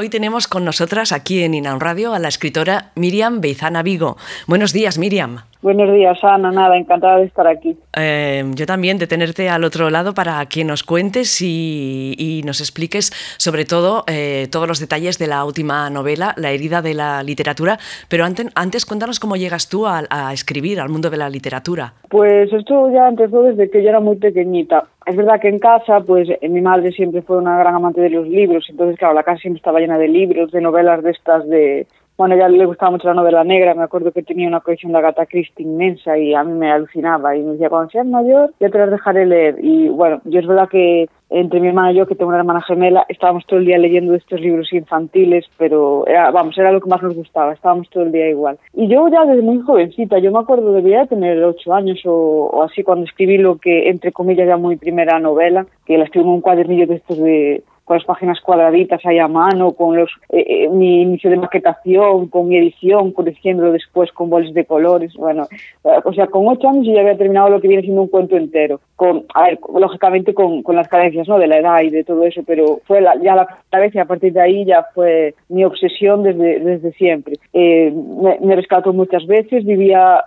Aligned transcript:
Hoy 0.00 0.08
tenemos 0.08 0.48
con 0.48 0.64
nosotras 0.64 1.12
aquí 1.12 1.42
en 1.42 1.52
Inaun 1.52 1.78
Radio 1.78 2.14
a 2.14 2.18
la 2.18 2.28
escritora 2.28 2.90
Miriam 2.94 3.42
Beizana 3.42 3.82
Vigo. 3.82 4.16
Buenos 4.46 4.72
días, 4.72 4.96
Miriam. 4.96 5.42
Buenos 5.62 5.92
días, 5.92 6.18
Ana. 6.24 6.50
Nada, 6.50 6.78
encantada 6.78 7.18
de 7.18 7.26
estar 7.26 7.46
aquí. 7.46 7.76
Eh, 7.94 8.42
yo 8.54 8.64
también 8.64 8.96
de 8.96 9.06
tenerte 9.06 9.50
al 9.50 9.62
otro 9.62 9.90
lado 9.90 10.14
para 10.14 10.46
que 10.46 10.64
nos 10.64 10.82
cuentes 10.82 11.42
y, 11.42 12.40
nos 12.46 12.60
expliques 12.60 13.12
sobre 13.36 13.66
todo 13.66 14.04
eh, 14.06 14.48
todos 14.50 14.66
los 14.66 14.80
detalles 14.80 15.18
de 15.18 15.26
la 15.26 15.44
última 15.44 15.90
novela, 15.90 16.32
La 16.38 16.50
herida 16.50 16.80
de 16.80 16.94
la 16.94 17.22
literatura. 17.22 17.78
Pero 18.08 18.24
antes, 18.24 18.46
antes 18.54 18.86
cuéntanos 18.86 19.20
cómo 19.20 19.36
llegas 19.36 19.68
tú 19.68 19.86
a, 19.86 20.00
escribir, 20.32 20.80
al 20.80 20.88
mundo 20.88 21.10
de 21.10 21.18
la 21.18 21.28
literatura. 21.28 21.92
Pues 22.08 22.50
esto 22.52 22.90
ya 22.90 23.08
empezó 23.08 23.42
desde 23.42 23.70
que 23.70 23.82
yo 23.82 23.90
era 23.90 24.00
muy 24.00 24.16
pequeñita. 24.16 24.84
Es 25.04 25.14
verdad 25.14 25.40
que 25.40 25.48
en 25.48 25.58
casa, 25.58 26.00
pues 26.00 26.28
mi 26.40 26.62
madre 26.62 26.90
siempre 26.92 27.20
fue 27.20 27.36
una 27.36 27.58
gran 27.58 27.74
amante 27.74 28.00
de 28.00 28.10
los 28.10 28.26
libros, 28.26 28.66
entonces 28.68 28.98
claro, 28.98 29.14
la 29.14 29.22
casa 29.22 29.38
siempre 29.38 29.58
estaba 29.58 29.80
llena 29.80 29.98
de 29.98 30.08
libros, 30.08 30.52
de 30.52 30.60
novelas 30.60 31.02
de 31.02 31.10
estas 31.10 31.46
de 31.48 31.86
bueno, 32.20 32.36
ya 32.36 32.50
le 32.50 32.66
gustaba 32.66 32.90
mucho 32.90 33.08
la 33.08 33.14
novela 33.14 33.44
negra, 33.44 33.74
me 33.74 33.82
acuerdo 33.82 34.12
que 34.12 34.22
tenía 34.22 34.46
una 34.46 34.60
colección 34.60 34.92
de 34.92 34.98
Agatha 34.98 35.24
Christie 35.24 35.64
inmensa 35.64 36.18
y 36.18 36.34
a 36.34 36.44
mí 36.44 36.52
me 36.52 36.70
alucinaba 36.70 37.34
y 37.34 37.42
me 37.42 37.52
decía, 37.52 37.70
cuando 37.70 37.88
seas 37.88 38.04
mayor 38.04 38.52
ya 38.60 38.68
te 38.68 38.76
las 38.76 38.90
dejaré 38.90 39.24
leer. 39.24 39.56
Y 39.62 39.88
bueno, 39.88 40.20
yo 40.26 40.40
es 40.40 40.46
verdad 40.46 40.68
que 40.68 41.08
entre 41.30 41.60
mi 41.60 41.68
hermana 41.68 41.92
y 41.92 41.94
yo, 41.94 42.06
que 42.06 42.14
tengo 42.14 42.28
una 42.28 42.40
hermana 42.40 42.60
gemela, 42.60 43.06
estábamos 43.08 43.46
todo 43.46 43.58
el 43.58 43.64
día 43.64 43.78
leyendo 43.78 44.14
estos 44.14 44.38
libros 44.38 44.70
infantiles, 44.70 45.46
pero 45.56 46.06
era, 46.06 46.30
vamos, 46.30 46.58
era 46.58 46.72
lo 46.72 46.82
que 46.82 46.90
más 46.90 47.02
nos 47.02 47.14
gustaba, 47.14 47.54
estábamos 47.54 47.88
todo 47.88 48.02
el 48.02 48.12
día 48.12 48.28
igual. 48.28 48.58
Y 48.74 48.86
yo 48.88 49.08
ya 49.08 49.24
desde 49.24 49.40
muy 49.40 49.62
jovencita, 49.62 50.18
yo 50.18 50.30
me 50.30 50.40
acuerdo, 50.40 50.74
debía 50.74 51.06
tener 51.06 51.42
ocho 51.42 51.72
años 51.72 52.00
o, 52.04 52.50
o 52.52 52.62
así, 52.64 52.82
cuando 52.82 53.06
escribí 53.06 53.38
lo 53.38 53.56
que, 53.56 53.88
entre 53.88 54.12
comillas, 54.12 54.46
ya 54.46 54.58
muy 54.58 54.76
primera 54.76 55.18
novela, 55.20 55.64
que 55.86 55.96
la 55.96 56.04
escribí 56.04 56.26
en 56.26 56.34
un 56.34 56.42
cuadernillo 56.42 56.86
de 56.86 56.96
estos 56.96 57.16
de, 57.16 57.62
con 57.90 57.96
las 57.96 58.06
páginas 58.06 58.40
cuadraditas 58.40 59.04
ahí 59.04 59.18
a 59.18 59.26
mano, 59.26 59.72
con 59.72 59.96
los 59.96 60.08
eh, 60.28 60.44
eh, 60.46 60.68
mi 60.68 61.02
inicio 61.02 61.28
de 61.28 61.38
maquetación, 61.38 62.28
con 62.28 62.46
mi 62.46 62.56
edición, 62.56 63.10
corrigiéndolo 63.10 63.72
después 63.72 64.12
con 64.12 64.30
boles 64.30 64.54
de 64.54 64.64
colores. 64.64 65.12
Bueno, 65.14 65.48
eh, 65.82 65.98
o 66.04 66.12
sea, 66.12 66.28
con 66.28 66.46
ocho 66.46 66.68
años 66.68 66.86
yo 66.86 66.92
ya 66.92 67.00
había 67.00 67.18
terminado 67.18 67.50
lo 67.50 67.60
que 67.60 67.66
viene 67.66 67.82
siendo 67.82 68.02
un 68.02 68.08
cuento 68.08 68.36
entero. 68.36 68.78
Con, 68.94 69.24
a 69.34 69.48
lógicamente 69.76 70.34
con, 70.34 70.62
las 70.68 70.86
carencias 70.86 71.26
¿no? 71.26 71.36
de 71.40 71.48
la 71.48 71.58
edad 71.58 71.82
y 71.82 71.90
de 71.90 72.04
todo 72.04 72.24
eso, 72.24 72.44
pero 72.46 72.78
fue 72.86 73.02
ya 73.24 73.34
la 73.34 73.48
vez 73.80 73.92
y 73.92 73.98
a 73.98 74.04
partir 74.04 74.34
de 74.34 74.40
ahí 74.40 74.64
ya 74.64 74.86
fue 74.94 75.34
mi 75.48 75.64
obsesión 75.64 76.22
desde, 76.22 76.60
desde 76.60 76.92
siempre. 76.92 77.38
me, 77.52 78.38
me 78.40 78.54
rescató 78.54 78.92
muchas 78.92 79.26
veces, 79.26 79.64
vivía 79.64 80.22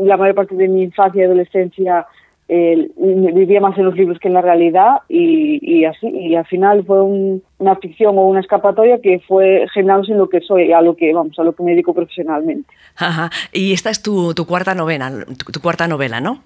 la 0.00 0.16
mayor 0.16 0.34
parte 0.34 0.56
de 0.56 0.66
mi 0.66 0.82
infancia 0.82 1.22
y 1.22 1.26
adolescencia 1.26 2.06
eh, 2.48 2.90
vivía 2.96 3.60
más 3.60 3.76
en 3.78 3.86
los 3.86 3.94
libros 3.94 4.18
que 4.18 4.28
en 4.28 4.34
la 4.34 4.42
realidad 4.42 4.98
y, 5.08 5.84
así 5.84 6.08
y 6.08 6.34
al 6.34 6.44
final 6.46 6.84
fue 6.84 7.02
una 7.02 7.76
ficción 7.76 8.18
o 8.18 8.26
una 8.26 8.40
escapatoria 8.40 9.00
que 9.00 9.20
fue 9.20 9.66
generándose 9.72 10.12
en 10.12 10.18
lo 10.18 10.28
que 10.28 10.40
soy 10.40 10.72
a 10.72 10.82
lo 10.82 10.94
que 10.94 11.12
vamos 11.14 11.38
a 11.38 11.42
lo 11.42 11.54
que 11.54 11.62
me 11.62 11.70
dedico 11.70 11.94
profesionalmente. 11.94 12.68
Y 13.52 13.72
esta 13.72 13.90
es 13.90 14.02
tu, 14.02 14.34
tu 14.34 14.46
cuarta 14.46 14.74
novela 14.74 15.10
tu, 15.52 15.60
cuarta 15.60 15.88
novela 15.88 16.20
no 16.20 16.42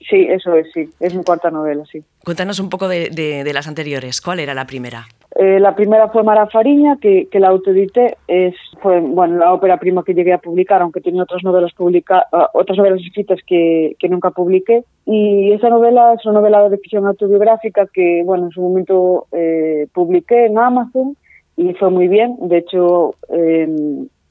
sí 0.00 0.26
eso 0.28 0.54
es 0.54 0.66
sí. 0.72 0.88
Es 1.00 1.14
mi 1.14 1.22
cuarta 1.22 1.50
novela 1.50 1.84
sí. 1.90 2.02
Cuéntanos 2.24 2.58
un 2.58 2.68
poco 2.68 2.88
de, 2.88 3.10
de 3.10 3.52
las 3.52 3.68
anteriores. 3.68 4.20
Cuál 4.20 4.40
era 4.40 4.54
la 4.54 4.66
primera 4.66 5.06
eh, 5.38 5.60
la 5.60 5.74
primera 5.74 6.08
fue 6.08 6.22
Mara 6.22 6.46
Fariña, 6.46 6.96
que, 6.98 7.28
que 7.30 7.40
la 7.40 7.48
autoedité, 7.48 8.16
es, 8.26 8.54
fue 8.80 9.00
bueno, 9.00 9.36
la 9.36 9.52
ópera 9.52 9.78
prima 9.78 10.02
que 10.02 10.14
llegué 10.14 10.32
a 10.32 10.38
publicar, 10.38 10.80
aunque 10.80 11.02
tenía 11.02 11.24
otras 11.24 11.44
novelas 11.44 11.74
publica, 11.74 12.26
uh, 12.32 12.58
otras 12.58 12.78
novelas 12.78 13.00
escritas 13.02 13.40
que, 13.46 13.96
que, 13.98 14.08
nunca 14.08 14.30
publiqué. 14.30 14.84
Y 15.04 15.52
esa 15.52 15.68
novela 15.68 16.14
es 16.14 16.24
una 16.24 16.40
novela 16.40 16.66
de 16.70 16.78
ficción 16.78 17.06
autobiográfica 17.06 17.86
que, 17.92 18.22
bueno, 18.24 18.46
en 18.46 18.50
su 18.50 18.62
momento 18.62 19.26
eh, 19.32 19.86
publiqué 19.92 20.46
en 20.46 20.58
Amazon 20.58 21.16
y 21.58 21.74
fue 21.74 21.90
muy 21.90 22.08
bien. 22.08 22.36
De 22.40 22.56
hecho, 22.56 23.14
eh, 23.28 23.68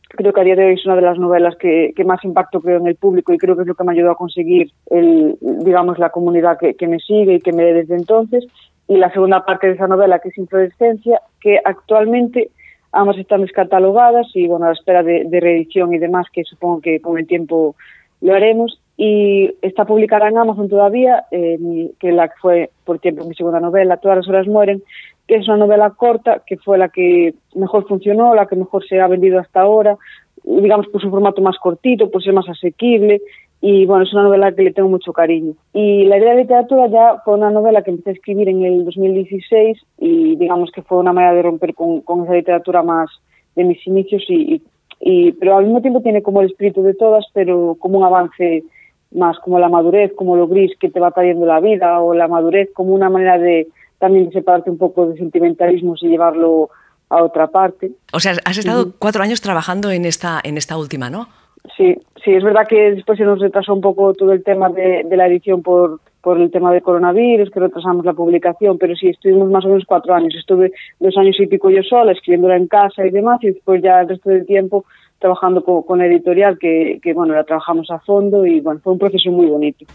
creo 0.09 0.33
que 0.33 0.41
a 0.41 0.43
día 0.43 0.55
de 0.55 0.65
hoy 0.65 0.73
es 0.73 0.85
una 0.87 0.95
de 0.95 1.03
las 1.03 1.19
novelas 1.19 1.55
que, 1.57 1.93
que, 1.95 2.03
más 2.03 2.23
impacto 2.23 2.61
creo 2.61 2.79
en 2.79 2.87
el 2.87 2.95
público 2.95 3.31
y 3.31 3.37
creo 3.37 3.55
que 3.55 3.61
es 3.61 3.67
lo 3.67 3.75
que 3.75 3.83
me 3.83 3.91
ayudó 3.91 4.09
a 4.09 4.17
conseguir 4.17 4.71
el, 4.89 5.37
digamos, 5.39 5.99
la 5.99 6.09
comunidad 6.09 6.57
que, 6.57 6.73
que 6.73 6.87
me 6.87 6.97
sigue 6.97 7.35
y 7.35 7.41
que 7.41 7.53
me 7.53 7.63
desde 7.73 7.95
entonces 7.95 8.47
y 8.87 8.97
la 8.97 9.11
segunda 9.11 9.43
parte 9.45 9.67
de 9.67 9.73
esa 9.73 9.87
novela, 9.87 10.19
que 10.19 10.29
es 10.29 10.37
Inflorescencia, 10.37 11.21
que 11.41 11.59
actualmente 11.63 12.49
ambas 12.91 13.17
están 13.17 13.41
descatalogadas 13.41 14.27
y, 14.33 14.47
bueno, 14.47 14.65
a 14.65 14.69
la 14.69 14.73
espera 14.73 15.03
de, 15.03 15.27
reedición 15.31 15.93
y 15.93 15.97
demás, 15.97 16.27
que 16.31 16.43
supongo 16.43 16.81
que 16.81 17.01
con 17.01 17.17
el 17.17 17.27
tiempo 17.27 17.75
lo 18.21 18.33
haremos. 18.33 18.79
Y 18.97 19.53
está 19.61 19.85
publicada 19.85 20.29
en 20.29 20.37
Amazon 20.37 20.69
todavía, 20.69 21.25
eh, 21.31 21.91
que 21.99 22.11
la 22.13 22.29
que 22.29 22.35
fue 22.41 22.69
por 22.85 22.99
tiempo 22.99 23.25
mi 23.25 23.35
segunda 23.35 23.59
novela, 23.59 23.97
Todas 23.97 24.17
las 24.17 24.29
horas 24.29 24.47
mueren, 24.47 24.81
que 25.27 25.35
es 25.35 25.47
una 25.47 25.57
novela 25.57 25.89
corta, 25.89 26.43
que 26.45 26.57
fue 26.57 26.77
la 26.77 26.89
que 26.89 27.33
mejor 27.55 27.87
funcionó, 27.87 28.33
la 28.35 28.45
que 28.45 28.55
mejor 28.55 28.87
se 28.87 29.01
ha 29.01 29.07
vendido 29.07 29.39
hasta 29.39 29.61
ahora, 29.61 29.97
digamos 30.43 30.87
por 30.87 31.01
su 31.01 31.09
formato 31.09 31.41
más 31.41 31.57
cortito, 31.57 32.09
por 32.09 32.23
ser 32.23 32.33
más 32.33 32.47
asequible 32.47 33.21
y 33.61 33.85
bueno, 33.85 34.03
es 34.03 34.13
una 34.13 34.23
novela 34.23 34.51
que 34.51 34.63
le 34.63 34.73
tengo 34.73 34.89
mucho 34.89 35.13
cariño. 35.13 35.53
Y 35.73 36.05
La 36.05 36.17
idea 36.17 36.35
de 36.35 36.41
literatura 36.41 36.87
ya 36.87 37.21
fue 37.23 37.35
una 37.35 37.49
novela 37.49 37.81
que 37.81 37.91
empecé 37.91 38.11
a 38.11 38.13
escribir 38.13 38.49
en 38.49 38.63
el 38.63 38.85
2016 38.85 39.77
y 39.99 40.35
digamos 40.35 40.71
que 40.71 40.83
fue 40.83 40.99
una 40.99 41.13
manera 41.13 41.33
de 41.33 41.41
romper 41.41 41.73
con, 41.73 42.01
con 42.01 42.23
esa 42.23 42.33
literatura 42.33 42.83
más 42.83 43.09
de 43.55 43.63
mis 43.63 43.85
inicios 43.87 44.23
y, 44.27 44.61
y, 44.99 45.31
pero 45.33 45.57
al 45.57 45.65
mismo 45.65 45.81
tiempo 45.81 46.01
tiene 46.01 46.21
como 46.21 46.41
el 46.41 46.47
espíritu 46.51 46.83
de 46.83 46.93
todas, 46.93 47.25
pero 47.33 47.75
como 47.79 47.99
un 47.99 48.05
avance 48.05 48.63
más 49.11 49.39
como 49.39 49.59
la 49.59 49.69
madurez, 49.69 50.11
como 50.15 50.35
lo 50.35 50.47
gris 50.47 50.71
que 50.79 50.89
te 50.89 50.99
va 50.99 51.11
trayendo 51.11 51.45
la 51.45 51.59
vida 51.59 52.01
o 52.01 52.13
la 52.13 52.27
madurez 52.27 52.69
como 52.73 52.93
una 52.93 53.09
manera 53.09 53.37
de 53.37 53.67
también 53.97 54.31
separarte 54.31 54.69
un 54.69 54.77
poco 54.77 55.07
de 55.07 55.17
sentimentalismos 55.17 56.03
y 56.03 56.09
llevarlo 56.09 56.69
a 57.09 57.23
otra 57.23 57.47
parte. 57.47 57.91
O 58.13 58.19
sea, 58.19 58.33
has 58.43 58.57
estado 58.57 58.93
cuatro 58.99 59.23
años 59.23 59.41
trabajando 59.41 59.91
en 59.91 60.05
esta, 60.05 60.41
en 60.43 60.57
esta 60.57 60.77
última, 60.77 61.09
¿no? 61.09 61.27
Sí, 61.75 61.97
sí, 62.23 62.31
es 62.33 62.43
verdad 62.43 62.67
que 62.67 62.91
después 62.91 63.17
se 63.17 63.25
nos 63.25 63.39
retrasó 63.39 63.73
un 63.73 63.81
poco 63.81 64.13
todo 64.13 64.31
el 64.31 64.43
tema 64.43 64.69
de, 64.69 65.03
de 65.03 65.17
la 65.17 65.27
edición 65.27 65.61
por, 65.61 65.99
por 66.21 66.39
el 66.39 66.51
tema 66.51 66.71
del 66.71 66.81
coronavirus, 66.81 67.49
que 67.49 67.59
retrasamos 67.59 68.05
la 68.05 68.13
publicación, 68.13 68.77
pero 68.77 68.95
sí, 68.95 69.09
estuvimos 69.09 69.49
más 69.49 69.65
o 69.65 69.69
menos 69.69 69.83
cuatro 69.85 70.13
años. 70.13 70.35
Estuve 70.35 70.71
dos 70.99 71.17
años 71.17 71.35
y 71.39 71.47
pico 71.47 71.69
yo 71.69 71.83
sola, 71.83 72.11
escribiéndola 72.11 72.57
en 72.57 72.67
casa 72.67 73.05
y 73.05 73.11
demás, 73.11 73.39
y 73.43 73.47
después 73.47 73.81
ya 73.81 74.01
el 74.01 74.09
resto 74.09 74.29
del 74.29 74.45
tiempo 74.45 74.85
trabajando 75.19 75.63
con, 75.63 75.83
con 75.83 75.99
la 75.99 76.07
editorial, 76.07 76.57
que, 76.59 76.99
que, 77.01 77.13
bueno, 77.13 77.33
la 77.33 77.43
trabajamos 77.43 77.89
a 77.89 77.99
fondo 77.99 78.45
y 78.45 78.59
bueno, 78.59 78.79
fue 78.83 78.93
un 78.93 78.99
proceso 78.99 79.31
muy 79.31 79.47
bonito. 79.47 79.85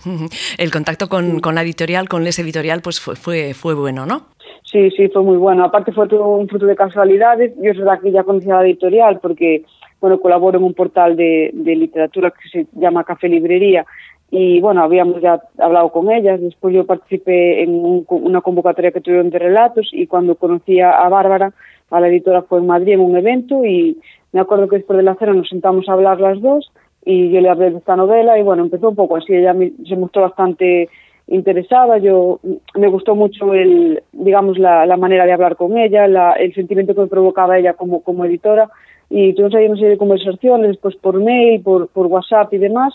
El 0.58 0.70
contacto 0.70 1.08
con, 1.08 1.40
con 1.40 1.54
la 1.54 1.62
editorial, 1.62 2.08
con 2.08 2.24
Les 2.24 2.38
Editorial, 2.38 2.80
pues 2.82 3.00
fue, 3.00 3.16
fue, 3.16 3.54
fue 3.54 3.74
bueno, 3.74 4.06
¿no? 4.06 4.22
Sí, 4.64 4.90
sí, 4.90 5.08
fue 5.08 5.22
muy 5.22 5.36
bueno. 5.36 5.64
Aparte 5.64 5.92
fue 5.92 6.08
todo 6.08 6.26
un 6.28 6.48
fruto 6.48 6.66
de 6.66 6.76
casualidades. 6.76 7.52
Yo 7.60 7.70
es 7.72 7.78
verdad 7.78 8.00
que 8.00 8.12
ya 8.12 8.22
conocía 8.22 8.54
la 8.54 8.64
editorial 8.64 9.18
porque 9.20 9.64
bueno, 10.00 10.20
colaboro 10.20 10.58
en 10.58 10.64
un 10.64 10.74
portal 10.74 11.16
de, 11.16 11.50
de 11.52 11.76
literatura 11.76 12.30
que 12.30 12.48
se 12.48 12.66
llama 12.72 13.04
Café 13.04 13.28
Librería 13.28 13.84
y 14.30 14.60
bueno, 14.60 14.82
habíamos 14.82 15.20
ya 15.20 15.42
hablado 15.58 15.90
con 15.90 16.10
ellas, 16.10 16.40
después 16.40 16.72
yo 16.72 16.86
participé 16.86 17.62
en 17.62 17.70
un, 17.70 18.06
una 18.08 18.40
convocatoria 18.40 18.92
que 18.92 19.00
tuvieron 19.00 19.30
de 19.30 19.38
relatos 19.40 19.90
y 19.92 20.06
cuando 20.06 20.36
conocí 20.36 20.80
a 20.80 21.08
Bárbara, 21.08 21.52
a 21.90 22.00
la 22.00 22.08
editora 22.08 22.42
fue 22.42 22.60
en 22.60 22.66
Madrid 22.66 22.92
en 22.92 23.00
un 23.00 23.16
evento 23.16 23.64
y 23.64 23.98
me 24.32 24.40
acuerdo 24.40 24.68
que 24.68 24.76
después 24.76 24.96
de 24.96 25.02
la 25.02 25.16
cena 25.16 25.32
nos 25.32 25.48
sentamos 25.48 25.88
a 25.88 25.94
hablar 25.94 26.20
las 26.20 26.40
dos 26.40 26.70
y 27.04 27.30
yo 27.30 27.40
le 27.40 27.48
hablé 27.48 27.70
de 27.70 27.78
esta 27.78 27.96
novela 27.96 28.38
y 28.38 28.42
bueno, 28.42 28.62
empezó 28.62 28.90
un 28.90 28.94
poco 28.96 29.16
así, 29.16 29.34
ella 29.34 29.52
me, 29.52 29.72
se 29.88 29.96
mostró 29.96 30.22
bastante 30.22 30.88
interesada, 31.26 31.98
yo 31.98 32.38
me 32.76 32.88
gustó 32.88 33.16
mucho 33.16 33.54
el, 33.54 34.02
digamos, 34.12 34.58
la, 34.58 34.86
la 34.86 34.96
manera 34.96 35.26
de 35.26 35.32
hablar 35.32 35.56
con 35.56 35.76
ella, 35.76 36.06
la, 36.06 36.32
el 36.32 36.54
sentimiento 36.54 36.94
que 36.94 37.02
me 37.02 37.06
provocaba 37.06 37.58
ella 37.58 37.74
como, 37.74 38.02
como 38.02 38.24
editora 38.24 38.68
y 39.10 39.34
tuvimos 39.34 39.54
ahí 39.54 39.66
una 39.66 39.74
serie 39.74 39.90
de 39.90 39.98
conversaciones, 39.98 40.68
después 40.68 40.96
por 40.96 41.20
mail, 41.20 41.60
por, 41.62 41.88
por 41.88 42.06
WhatsApp 42.06 42.54
y 42.54 42.58
demás, 42.58 42.94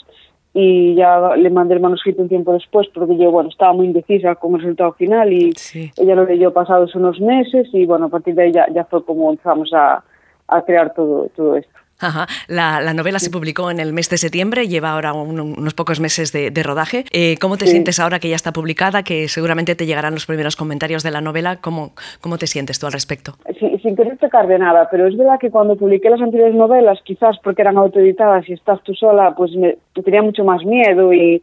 y 0.54 0.96
ya 0.96 1.36
le 1.36 1.50
mandé 1.50 1.74
el 1.74 1.82
manuscrito 1.82 2.22
un 2.22 2.30
tiempo 2.30 2.54
después 2.54 2.88
porque 2.94 3.18
yo, 3.18 3.30
bueno, 3.30 3.50
estaba 3.50 3.74
muy 3.74 3.88
indecisa 3.88 4.36
con 4.36 4.54
el 4.54 4.62
resultado 4.62 4.94
final 4.94 5.34
y 5.34 5.54
ella 5.98 6.16
lo 6.16 6.26
leyó 6.26 6.54
pasados 6.54 6.96
unos 6.96 7.20
meses 7.20 7.68
y, 7.74 7.86
bueno, 7.86 8.06
a 8.06 8.10
partir 8.10 8.36
de 8.36 8.44
ahí 8.44 8.52
ya, 8.54 8.66
ya 8.74 8.86
fue 8.86 9.04
como 9.04 9.30
empezamos 9.30 9.74
a, 9.74 10.02
a 10.48 10.62
crear 10.62 10.94
todo, 10.94 11.30
todo 11.36 11.58
esto. 11.58 11.74
Ajá. 12.00 12.28
La, 12.48 12.82
la, 12.82 12.94
novela 12.94 13.20
se 13.20 13.30
publicó 13.30 13.72
en 13.72 13.80
el 13.80 13.94
mes 13.94 14.10
de 14.10 14.18
septiembre, 14.18 14.68
lleva 14.68 14.92
ahora 14.92 15.14
unos 15.14 15.74
pocos 15.74 16.00
meses 16.00 16.34
de, 16.34 16.52
de 16.52 16.64
rodaje. 16.64 17.06
Eh, 17.12 17.38
¿Cómo 17.40 17.58
te 17.58 17.68
sientes 17.68 18.00
ahora 18.00 18.20
que 18.20 18.30
ya 18.30 18.36
está 18.36 18.52
publicada, 18.52 19.04
que 19.04 19.30
seguramente 19.30 19.76
te 19.76 19.86
llegarán 19.86 20.14
los 20.14 20.26
primeros 20.26 20.56
comentarios 20.56 21.04
de 21.04 21.12
la 21.12 21.22
novela? 21.22 21.58
¿Cómo, 21.62 21.94
cómo 22.20 22.38
te 22.38 22.48
sientes 22.48 22.80
tú 22.80 22.86
al 22.86 22.94
respecto? 22.94 23.36
Sí, 23.60 23.78
sin 23.82 23.96
querer 23.96 24.18
pecar 24.18 24.48
de 24.48 24.60
nada, 24.60 24.90
pero 24.92 25.08
es 25.08 25.16
verdad 25.16 25.40
que 25.40 25.50
cuando 25.50 25.78
publiqué 25.78 26.10
las 26.10 26.22
anteriores 26.22 26.56
novelas, 26.56 27.00
quizás 27.04 27.38
porque 27.42 27.62
eran 27.62 27.78
autoeditadas 27.78 28.48
y 28.50 28.54
estás 28.54 28.84
tú 28.84 28.94
sola, 28.94 29.34
pues 29.36 29.52
me, 29.56 29.78
tenía 30.04 30.22
mucho 30.22 30.44
más 30.44 30.66
miedo 30.66 31.14
y 31.14 31.42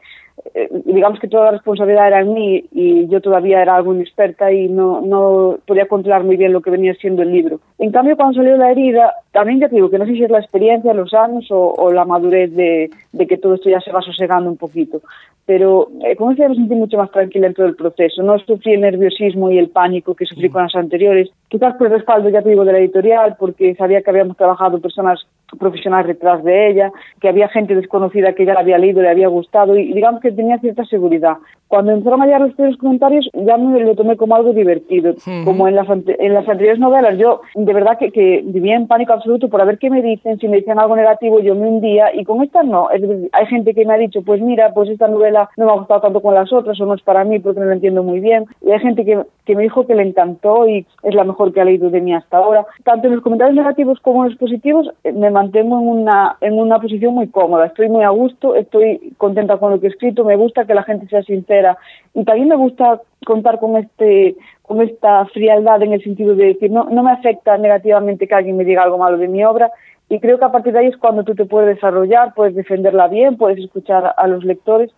eh, 0.55 0.69
digamos 0.85 1.19
que 1.21 1.29
toda 1.29 1.47
la 1.47 1.51
responsabilidad 1.53 2.09
era 2.09 2.21
en 2.21 2.35
mí 2.35 2.65
y 2.73 3.07
yo 3.09 3.21
todavía 3.21 3.63
era 3.63 3.77
algo 3.77 3.95
inexperta 3.95 4.53
y 4.53 4.69
no, 4.69 5.01
no 5.01 5.59
podía 5.67 5.87
controlar 5.87 6.25
muy 6.25 6.37
bien 6.37 6.53
lo 6.53 6.61
que 6.61 6.71
venía 6.71 6.95
siendo 6.95 7.23
el 7.23 7.33
libro. 7.33 7.61
En 7.79 7.91
cambio, 7.91 8.17
cuando 8.17 8.35
salió 8.35 8.57
la 8.57 8.71
herida, 8.71 9.13
también 9.31 9.61
ya 9.61 9.69
te 9.69 9.77
digo 9.77 9.91
que 9.91 9.99
no 9.99 10.07
sé 10.07 10.13
si 10.13 10.25
es 10.25 10.31
la 10.31 10.41
experiencia, 10.41 10.93
los 10.95 11.15
años 11.15 11.47
o, 11.51 11.93
la 11.93 12.05
madurez 12.05 12.55
de, 12.55 12.91
de, 13.13 13.27
que 13.27 13.39
todo 13.39 13.55
esto 13.55 13.71
ya 13.71 13.81
se 13.81 13.93
va 13.93 14.03
sosegando 14.03 14.51
un 14.51 14.57
poquito. 14.57 15.01
Pero 15.47 15.89
eh, 16.05 16.17
con 16.17 16.33
eso 16.33 16.49
me 16.49 16.55
sentí 16.55 16.75
mucho 16.75 16.99
más 16.99 17.11
tranquila 17.11 17.47
en 17.47 17.55
todo 17.55 17.67
el 17.67 17.77
proceso. 17.77 18.23
No 18.23 18.39
sufrí 18.39 18.75
el 18.75 18.83
nerviosismo 18.83 19.51
y 19.51 19.59
el 19.59 19.71
pánico 19.71 20.15
que 20.15 20.27
sufrí 20.27 20.49
con 20.51 20.63
las 20.63 20.75
anteriores. 20.75 21.31
Quizás 21.49 21.75
por 21.77 21.89
el 21.89 21.95
respaldo, 21.95 22.29
ya 22.29 22.43
te 22.43 22.51
digo, 22.51 22.65
de 22.65 22.73
la 22.73 22.79
editorial, 22.79 23.37
porque 23.39 23.75
sabía 23.75 24.03
que 24.03 24.11
habíamos 24.11 24.37
trabajado 24.37 24.81
personas 24.81 25.21
profesionales 25.59 26.07
detrás 26.07 26.43
de 26.45 26.71
ella, 26.71 26.93
que 27.21 27.29
había 27.29 27.49
gente 27.49 27.75
desconocida 27.75 28.35
que 28.35 28.45
ya 28.45 28.55
la 28.55 28.61
había 28.61 28.79
leído, 28.79 29.03
le 29.03 29.11
había 29.11 29.29
gustado 29.29 29.77
y 29.77 29.93
digamos 29.93 30.21
que 30.21 30.33
tenía 30.33 30.59
cierta 30.59 30.85
seguridad. 30.85 31.37
Cuando 31.69 31.93
empezaron 31.93 32.21
a 32.21 32.27
llegar 32.27 32.43
los 32.43 32.53
primeros 32.53 32.79
comentarios 32.79 33.31
ya 33.33 33.57
me 33.57 33.81
lo 33.81 33.95
tomé 33.95 34.17
como 34.17 34.35
algo 34.35 34.53
divertido, 34.53 35.15
como 35.45 35.69
en 35.69 35.75
las, 35.75 35.89
en 35.89 36.35
las 36.35 36.47
anteriores 36.47 36.79
novelas. 36.79 37.17
Yo 37.17 37.41
de 37.55 37.73
verdad 37.73 37.97
que, 37.99 38.11
que, 38.11 38.43
vivía 38.45 38.77
en 38.77 38.87
pánico 38.87 39.15
absoluto 39.15 39.49
por 39.49 39.63
a 39.63 39.65
ver 39.65 39.79
qué 39.79 39.89
me 39.89 40.03
dicen, 40.03 40.39
si 40.39 40.49
me 40.49 40.59
dicen 40.59 40.79
algo 40.79 40.97
negativo 40.97 41.41
yo 41.41 41.55
me 41.55 41.67
hundía 41.67 42.15
y 42.15 42.25
con 42.25 42.43
esta 42.43 42.63
no. 42.63 42.89
hay 42.89 43.47
gente 43.47 43.75
que 43.75 43.87
me 43.87 43.95
ha 43.95 43.99
dicho, 43.99 44.23
pues 44.23 44.41
mira, 44.43 44.73
pues 44.75 44.91
esta 44.91 45.09
novela 45.09 45.49
no 45.57 45.67
me 45.67 45.73
ha 45.73 45.77
gustado 45.77 46.03
tanto 46.03 46.21
con 46.21 46.35
las 46.35 46.53
otras 46.53 46.79
o 46.81 46.87
no 46.87 46.95
es 46.95 47.03
para 47.03 47.25
mí 47.25 47.39
porque 47.39 47.61
no 47.61 47.67
lo 47.67 47.73
entiendo 47.73 48.03
muy 48.03 48.21
bien. 48.21 48.45
Y 48.61 48.71
hay 48.71 48.81
gente 48.81 49.05
que, 49.05 49.23
que 49.45 49.57
me 49.57 49.63
dijo 49.63 49.87
que 49.87 49.95
le 49.95 50.03
encantó 50.03 50.69
y 50.69 50.87
es 51.03 51.15
la 51.15 51.25
mejor 51.25 51.53
que 51.53 51.61
ha 51.61 51.65
leído 51.65 51.91
de 51.91 52.01
mí 52.01 52.15
hasta 52.15 52.39
ahora. 52.39 52.67
Tanto 52.85 53.07
en 53.07 53.15
los 53.15 53.23
comentarios 53.23 53.57
negativos 53.57 53.99
como 54.01 54.25
en 54.25 54.31
los 54.31 54.39
positivos 54.39 54.91
eh, 55.05 55.13
me 55.13 55.31
mantengo 55.43 55.81
en 55.81 55.89
una, 55.89 56.37
en 56.41 56.55
una 56.55 56.79
posición 56.79 57.15
muy 57.15 57.29
cómoda. 57.29 57.67
Estoy 57.67 57.89
muy 57.89 58.05
a 58.05 58.11
gusto, 58.11 58.55
estoy 58.55 59.13
contenta 59.19 59.57
con 59.57 59.73
lo 59.73 59.81
que 59.81 59.89
he 59.89 59.91
escrito, 59.91 60.25
me 60.25 60.37
gusta 60.37 60.67
que 60.67 60.75
la 60.75 60.85
gente 60.85 61.09
sea 61.09 61.23
sincera 61.23 61.77
y 62.15 62.25
también 62.25 62.49
me 62.49 62.57
gusta 62.57 63.01
contar 63.27 63.59
con 63.59 63.77
este 63.77 64.37
con 64.63 64.81
esta 64.81 65.25
frialdad 65.27 65.83
en 65.83 65.93
el 65.95 66.03
sentido 66.03 66.35
de 66.35 66.47
decir 66.47 66.71
no, 66.71 66.85
no 66.85 67.03
me 67.03 67.11
afecta 67.11 67.59
negativamente 67.59 68.29
que 68.29 68.35
alguien 68.35 68.57
me 68.57 68.65
diga 68.65 68.85
algo 68.85 68.99
malo 68.99 69.19
de 69.19 69.29
mi 69.29 69.45
obra 69.45 69.71
y 70.09 70.21
creo 70.21 70.39
que 70.39 70.45
a 70.45 70.53
partir 70.53 70.73
de 70.73 70.81
ahí 70.81 70.87
es 70.87 70.97
cuando 70.97 71.25
tú 71.25 71.35
te 71.35 71.45
puedes 71.45 71.75
desarrollar, 71.75 72.35
puedes 72.35 72.55
defenderla 72.55 73.09
bien, 73.09 73.37
puedes 73.37 73.59
escuchar 73.59 74.15
a 74.17 74.27
los 74.29 74.45
lectores. 74.45 74.91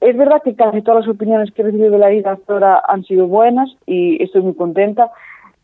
Es 0.00 0.16
verdad 0.16 0.42
que 0.44 0.54
casi 0.54 0.82
todas 0.82 1.06
las 1.06 1.14
opiniones 1.14 1.50
que 1.52 1.62
he 1.62 1.64
recibido 1.64 1.92
de 1.92 1.98
la 1.98 2.08
vida 2.08 2.32
hasta 2.32 2.52
ahora 2.52 2.82
han 2.88 3.04
sido 3.04 3.26
buenas 3.26 3.70
y 3.86 4.22
estoy 4.22 4.42
muy 4.42 4.54
contenta 4.54 5.10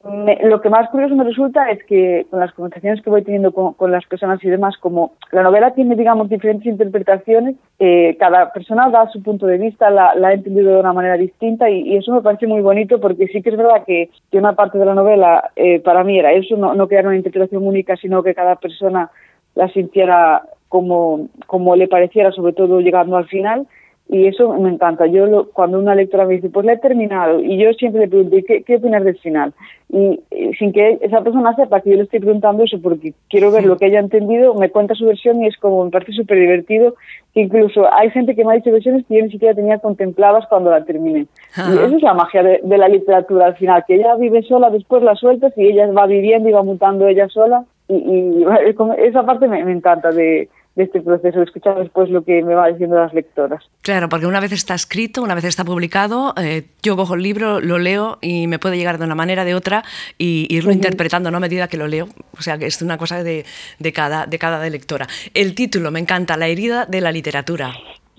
lo 0.04 0.60
que 0.60 0.68
más 0.68 0.90
curioso 0.90 1.14
me 1.14 1.22
resulta 1.22 1.70
es 1.70 1.84
que 1.84 2.26
con 2.28 2.40
las 2.40 2.52
conversaciones 2.52 3.00
que 3.02 3.10
voy 3.10 3.22
teniendo 3.22 3.52
con, 3.52 3.92
las 3.92 4.04
personas 4.06 4.42
y 4.42 4.48
demás, 4.48 4.76
como 4.78 5.12
la 5.30 5.42
novela 5.42 5.74
tiene, 5.74 5.94
digamos, 5.94 6.28
diferentes 6.28 6.66
interpretaciones, 6.66 7.54
eh, 7.78 8.16
cada 8.18 8.52
persona 8.52 8.90
da 8.90 9.08
su 9.10 9.22
punto 9.22 9.46
de 9.46 9.58
vista, 9.58 9.90
la, 9.90 10.10
ha 10.10 10.32
entendido 10.32 10.72
de 10.72 10.80
una 10.80 10.92
manera 10.92 11.16
distinta 11.16 11.70
y, 11.70 11.96
eso 11.96 12.12
me 12.12 12.22
parece 12.22 12.48
muy 12.48 12.62
bonito 12.62 13.00
porque 13.00 13.28
sí 13.28 13.42
que 13.42 13.50
es 13.50 13.56
verdad 13.56 13.84
que, 13.86 14.10
que 14.30 14.38
una 14.38 14.54
parte 14.54 14.76
de 14.76 14.86
la 14.86 14.94
novela 14.94 15.50
eh, 15.54 15.78
para 15.78 16.02
mí 16.02 16.18
era 16.18 16.32
eso, 16.32 16.56
no, 16.56 16.74
no 16.74 16.88
crear 16.88 17.06
una 17.06 17.16
interpretación 17.16 17.64
única, 17.64 17.96
sino 17.96 18.24
que 18.24 18.34
cada 18.34 18.56
persona 18.56 19.10
la 19.54 19.68
sintiera 19.68 20.42
como, 20.68 21.28
como 21.46 21.76
le 21.76 21.86
pareciera, 21.86 22.32
sobre 22.32 22.54
todo 22.54 22.80
llegando 22.80 23.16
al 23.16 23.26
final 23.26 23.68
y 24.08 24.26
eso 24.26 24.52
me 24.58 24.68
encanta. 24.68 25.06
Yo 25.06 25.48
cuando 25.52 25.78
una 25.78 25.94
lectora 25.94 26.26
me 26.26 26.34
dice, 26.34 26.50
pues 26.50 26.66
la 26.66 26.74
he 26.74 26.78
terminado, 26.78 27.40
y 27.40 27.56
yo 27.56 27.72
siempre 27.72 28.02
le 28.02 28.08
pregunto, 28.08 28.36
¿qué, 28.46 28.62
qué 28.62 28.76
opinas 28.76 29.04
del 29.04 29.18
final? 29.18 29.54
Y, 29.88 30.20
sin 30.58 30.72
que 30.72 30.98
esa 31.00 31.22
persona 31.22 31.54
sepa 31.56 31.80
que 31.80 31.90
yo 31.90 31.96
le 31.96 32.02
estoy 32.02 32.20
preguntando 32.20 32.62
eso, 32.64 32.78
porque 32.82 33.14
quiero 33.30 33.50
ver 33.50 33.64
lo 33.64 33.76
que 33.76 33.86
haya 33.86 34.00
entendido, 34.00 34.54
me 34.54 34.70
cuenta 34.70 34.94
su 34.94 35.06
versión 35.06 35.42
y 35.42 35.46
es 35.46 35.56
como, 35.56 35.84
me 35.84 35.90
parece 35.90 36.12
súper 36.12 36.38
divertido, 36.38 36.94
que 37.32 37.40
incluso 37.40 37.90
hay 37.90 38.10
gente 38.10 38.34
que 38.34 38.44
me 38.44 38.52
ha 38.52 38.56
dicho 38.56 38.70
versiones 38.70 39.06
que 39.06 39.16
yo 39.16 39.24
ni 39.24 39.30
siquiera 39.30 39.54
tenía 39.54 39.78
contempladas 39.78 40.44
cuando 40.48 40.70
la 40.70 40.84
terminé. 40.84 41.26
Y 41.56 41.72
esa 41.72 41.96
es 41.96 42.02
la 42.02 42.14
magia 42.14 42.42
de, 42.42 42.60
la 42.64 42.88
literatura 42.88 43.46
al 43.46 43.56
final, 43.56 43.84
que 43.86 43.94
ella 43.94 44.14
vive 44.16 44.42
sola, 44.42 44.68
después 44.68 45.02
la 45.02 45.14
sueltas 45.14 45.52
y 45.56 45.68
ella 45.68 45.90
va 45.90 46.06
viviendo 46.06 46.48
y 46.48 46.52
va 46.52 46.62
mutando 46.62 47.06
ella 47.06 47.28
sola, 47.28 47.64
y, 47.88 47.94
y 47.94 48.44
esa 48.98 49.24
parte 49.24 49.48
me 49.48 49.60
encanta 49.60 50.10
de 50.10 50.50
de 50.74 50.84
este 50.84 51.00
proceso, 51.00 51.42
escuchar 51.42 51.78
después 51.78 52.08
lo 52.08 52.22
que 52.22 52.42
me 52.42 52.54
va 52.54 52.68
diciendo 52.68 52.96
las 52.96 53.12
lectoras. 53.12 53.62
Claro, 53.82 54.08
porque 54.08 54.26
una 54.26 54.40
vez 54.40 54.52
está 54.52 54.74
escrito, 54.74 55.22
una 55.22 55.34
vez 55.34 55.44
está 55.44 55.64
publicado, 55.64 56.34
eh, 56.40 56.64
yo 56.82 56.96
cojo 56.96 57.14
el 57.14 57.22
libro, 57.22 57.60
lo 57.60 57.78
leo 57.78 58.18
y 58.22 58.46
me 58.46 58.58
puede 58.58 58.76
llegar 58.76 58.98
de 58.98 59.04
una 59.04 59.14
manera, 59.14 59.44
de 59.44 59.54
otra, 59.54 59.82
y 60.18 60.46
irlo 60.50 60.72
interpretando 60.72 61.30
¿no? 61.30 61.36
a 61.36 61.40
medida 61.40 61.68
que 61.68 61.76
lo 61.76 61.88
leo. 61.88 62.06
O 62.38 62.42
sea, 62.42 62.56
que 62.58 62.66
es 62.66 62.80
una 62.80 62.96
cosa 62.96 63.22
de, 63.22 63.44
de, 63.78 63.92
cada, 63.92 64.26
de 64.26 64.38
cada 64.38 64.68
lectora. 64.70 65.06
El 65.34 65.54
título, 65.54 65.90
me 65.90 66.00
encanta, 66.00 66.36
La 66.36 66.48
herida 66.48 66.86
de 66.86 67.00
la 67.00 67.12
literatura. 67.12 67.72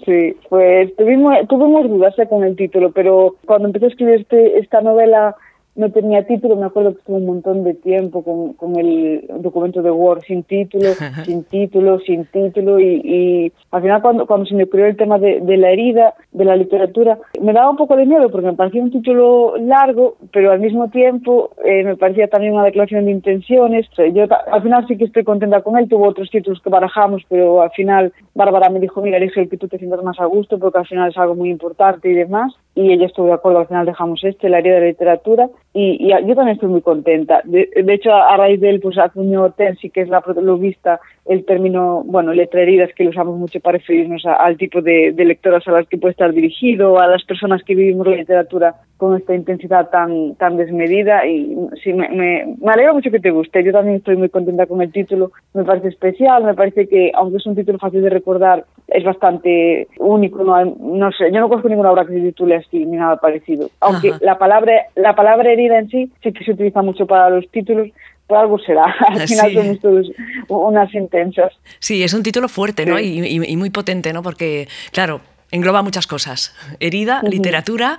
Sí, 0.05 0.35
pues 0.49 0.93
tuvimos, 0.97 1.33
tuvimos 1.47 1.89
dudas 1.89 2.17
eh, 2.19 2.27
con 2.27 2.43
el 2.43 2.55
título, 2.55 2.91
pero 2.91 3.35
cuando 3.45 3.69
empecé 3.69 3.85
a 3.85 3.89
escribir 3.89 4.15
este, 4.15 4.59
esta 4.59 4.81
novela 4.81 5.35
no 5.75 5.89
tenía 5.91 6.25
título, 6.27 6.55
me 6.55 6.67
acuerdo 6.67 6.93
que 6.93 6.99
estuve 6.99 7.17
un 7.17 7.25
montón 7.25 7.63
de 7.63 7.73
tiempo 7.73 8.23
con, 8.23 8.53
con 8.53 8.75
el 8.77 9.25
documento 9.39 9.81
de 9.81 9.89
Word 9.89 10.21
sin 10.21 10.43
título, 10.43 10.89
sin 11.25 11.43
título, 11.45 11.99
sin 11.99 12.25
título 12.25 12.79
y, 12.79 13.01
y, 13.03 13.51
al 13.71 13.81
final 13.81 14.01
cuando, 14.01 14.27
cuando 14.27 14.45
se 14.45 14.53
me 14.53 14.65
ocurrió 14.65 14.85
el 14.85 14.97
tema 14.97 15.17
de, 15.17 15.39
de, 15.41 15.57
la 15.57 15.71
herida, 15.71 16.13
de 16.31 16.45
la 16.45 16.55
literatura, 16.55 17.17
me 17.41 17.53
daba 17.53 17.71
un 17.71 17.77
poco 17.77 17.95
de 17.95 18.05
miedo 18.05 18.29
porque 18.29 18.47
me 18.47 18.53
parecía 18.53 18.83
un 18.83 18.91
título 18.91 19.55
largo, 19.57 20.17
pero 20.31 20.51
al 20.51 20.59
mismo 20.59 20.89
tiempo 20.89 21.51
eh, 21.65 21.83
me 21.83 21.97
parecía 21.97 22.27
también 22.27 22.53
una 22.53 22.65
declaración 22.65 23.05
de 23.05 23.11
intenciones. 23.11 23.87
Yo 24.13 24.25
al 24.51 24.61
final 24.61 24.85
sí 24.87 24.95
que 24.95 25.05
estoy 25.05 25.23
contenta 25.23 25.61
con 25.61 25.77
él, 25.77 25.89
tuvo 25.89 26.07
otros 26.07 26.29
títulos 26.29 26.61
que 26.61 26.69
barajamos, 26.69 27.23
pero 27.27 27.61
al 27.61 27.71
final 27.71 28.13
Bárbara 28.35 28.69
me 28.69 28.79
dijo, 28.79 29.01
mira, 29.01 29.17
elige 29.17 29.41
el 29.41 29.49
que 29.49 29.57
tú 29.57 29.67
te 29.67 29.79
sientas 29.79 30.03
más 30.03 30.19
a 30.19 30.25
gusto 30.25 30.59
porque 30.59 30.79
al 30.79 30.87
final 30.87 31.09
es 31.09 31.17
algo 31.17 31.33
muy 31.33 31.49
importante 31.49 32.09
y 32.09 32.13
demás 32.13 32.53
y 32.75 32.91
ella 32.91 33.05
estuvo 33.05 33.27
de 33.27 33.33
acuerdo, 33.33 33.59
al 33.59 33.67
final 33.67 33.85
dejamos 33.85 34.23
este, 34.23 34.49
la 34.49 34.57
área 34.57 34.73
de 34.73 34.79
la 34.79 34.87
literatura, 34.87 35.49
y, 35.75 36.07
yo 36.07 36.35
también 36.35 36.49
estoy 36.49 36.69
muy 36.69 36.81
contenta. 36.81 37.41
De, 37.45 37.67
hecho, 37.87 38.13
a, 38.13 38.37
raíz 38.37 38.61
de 38.61 38.69
él, 38.69 38.79
pues 38.79 38.97
acuñó 38.99 39.49
Tensi, 39.51 39.89
que 39.89 40.01
es 40.01 40.09
la 40.09 40.21
protagonista, 40.21 40.99
el 41.25 41.45
término, 41.45 42.03
bueno, 42.05 42.31
letra 42.31 42.61
heridas, 42.61 42.91
que 42.95 43.03
lo 43.03 43.09
usamos 43.09 43.39
mucho 43.39 43.59
para 43.59 43.79
referirnos 43.79 44.23
al 44.25 44.55
tipo 44.57 44.81
de, 44.81 45.13
lectoras 45.17 45.67
a 45.67 45.71
las 45.71 45.87
que 45.87 45.97
puede 45.97 46.11
estar 46.11 46.31
dirigido, 46.31 46.99
a 46.99 47.07
las 47.07 47.23
personas 47.23 47.63
que 47.63 47.73
vivimos 47.73 48.05
la 48.05 48.17
literatura 48.17 48.75
con 48.97 49.17
esta 49.17 49.33
intensidad 49.33 49.89
tan, 49.89 50.35
tan 50.35 50.57
desmedida, 50.57 51.25
y 51.25 51.57
sí, 51.83 51.91
me, 51.91 52.07
me, 52.09 52.55
me 52.61 52.71
alegro 52.71 52.93
mucho 52.93 53.09
que 53.09 53.19
te 53.19 53.31
guste. 53.31 53.63
Yo 53.63 53.71
también 53.71 53.97
estoy 53.97 54.15
muy 54.15 54.29
contenta 54.29 54.67
con 54.67 54.79
el 54.81 54.91
título, 54.91 55.31
me 55.55 55.63
parece 55.63 55.87
especial, 55.87 56.43
me 56.43 56.53
parece 56.53 56.87
que, 56.87 57.11
aunque 57.15 57.37
es 57.37 57.45
un 57.47 57.55
título 57.55 57.79
fácil 57.79 58.03
de 58.03 58.11
recordar, 58.11 58.65
es 58.93 59.03
bastante 59.03 59.87
único, 59.97 60.43
no, 60.43 60.63
no 60.65 61.11
sé, 61.11 61.31
yo 61.31 61.39
no 61.39 61.49
conozco 61.49 61.69
ninguna 61.69 61.91
obra 61.91 62.05
que 62.05 62.13
se 62.13 62.21
titule 62.21 62.55
así 62.55 62.85
ni 62.85 62.97
nada 62.97 63.17
parecido. 63.17 63.69
Aunque 63.79 64.13
la 64.21 64.37
palabra 64.37 64.73
la 64.95 65.15
palabra 65.15 65.51
herida 65.51 65.79
en 65.79 65.89
sí 65.89 66.11
sí 66.21 66.31
que 66.31 66.43
se 66.43 66.51
utiliza 66.51 66.81
mucho 66.81 67.05
para 67.05 67.29
los 67.29 67.49
títulos, 67.49 67.89
por 68.27 68.37
algo 68.37 68.59
será. 68.59 68.85
Al 69.07 69.27
final 69.27 69.53
son 69.53 69.77
todos 69.77 70.11
unas 70.47 70.93
intensas. 70.93 71.53
Sí, 71.79 72.03
es 72.03 72.13
un 72.13 72.23
título 72.23 72.47
fuerte, 72.47 72.85
¿no? 72.85 72.99
Y, 72.99 73.55
muy 73.57 73.69
potente, 73.69 74.13
¿no? 74.13 74.23
Porque, 74.23 74.67
claro, 74.91 75.21
engloba 75.51 75.81
muchas 75.81 76.07
cosas. 76.07 76.55
Herida, 76.79 77.21
literatura. 77.23 77.97